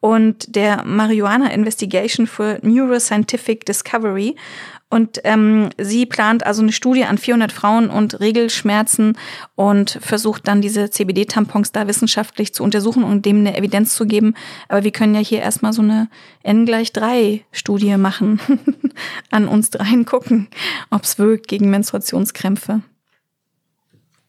[0.00, 4.34] und der Marijuana Investigation for Neuroscientific Discovery.
[4.92, 9.16] Und ähm, sie plant also eine Studie an 400 Frauen und Regelschmerzen
[9.54, 14.34] und versucht dann diese CBD-Tampons da wissenschaftlich zu untersuchen und dem eine Evidenz zu geben.
[14.68, 16.10] Aber wir können ja hier erstmal so eine
[16.42, 18.38] N gleich 3 Studie machen,
[19.30, 20.48] an uns dreien gucken,
[20.90, 22.82] ob es wirkt gegen Menstruationskrämpfe.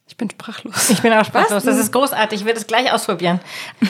[0.06, 0.90] Ich bin sprachlos.
[0.90, 1.64] Ich bin auch sprachlos.
[1.64, 2.40] Das ist großartig.
[2.40, 3.40] Ich werde es gleich ausprobieren.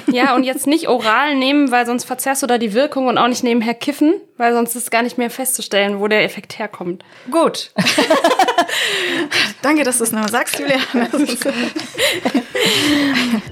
[0.07, 3.29] Ja, und jetzt nicht oral nehmen, weil sonst verzerrst du da die Wirkung und auch
[3.29, 7.05] nicht nebenher kiffen, weil sonst ist gar nicht mehr festzustellen, wo der Effekt herkommt.
[7.31, 7.73] Gut.
[9.63, 10.79] Danke, dass du es nochmal sagst, Julia.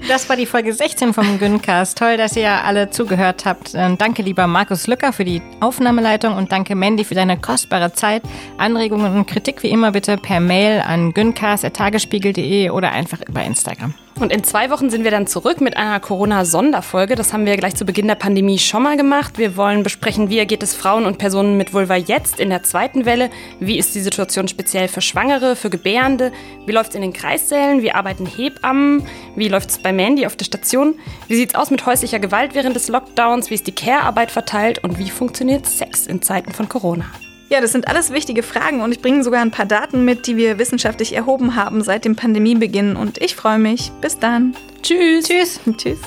[0.07, 1.97] Das war die Folge 16 vom Güncast.
[1.97, 3.71] Toll, dass ihr alle zugehört habt.
[3.75, 8.23] Ähm, Danke, lieber Markus Lücker, für die Aufnahmeleitung und danke, Mandy, für deine kostbare Zeit.
[8.57, 13.93] Anregungen und Kritik wie immer bitte per Mail an güncast.tagesspiegel.de oder einfach über Instagram.
[14.19, 17.15] Und in zwei Wochen sind wir dann zurück mit einer Corona-Sonderfolge.
[17.15, 19.37] Das haben wir gleich zu Beginn der Pandemie schon mal gemacht.
[19.37, 23.05] Wir wollen besprechen, wie ergeht es Frauen und Personen mit Vulva jetzt in der zweiten
[23.05, 23.31] Welle?
[23.59, 26.31] Wie ist die Situation speziell für Schwangere, für Gebärende?
[26.65, 27.81] Wie läuft es in den Kreissälen?
[27.81, 29.05] Wie arbeiten Hebammen?
[29.35, 30.95] Wie läuft es bei Mandy auf der Station?
[31.27, 33.49] Wie sieht es aus mit häuslicher Gewalt während des Lockdowns?
[33.49, 34.83] Wie ist die Care-Arbeit verteilt?
[34.83, 37.05] Und wie funktioniert Sex in Zeiten von Corona?
[37.53, 40.37] Ja, das sind alles wichtige Fragen und ich bringe sogar ein paar Daten mit, die
[40.37, 42.95] wir wissenschaftlich erhoben haben seit dem Pandemiebeginn.
[42.95, 43.91] Und ich freue mich.
[44.01, 44.55] Bis dann.
[44.81, 45.25] Tschüss!
[45.25, 45.59] Tschüss.
[45.77, 45.99] Tschüss.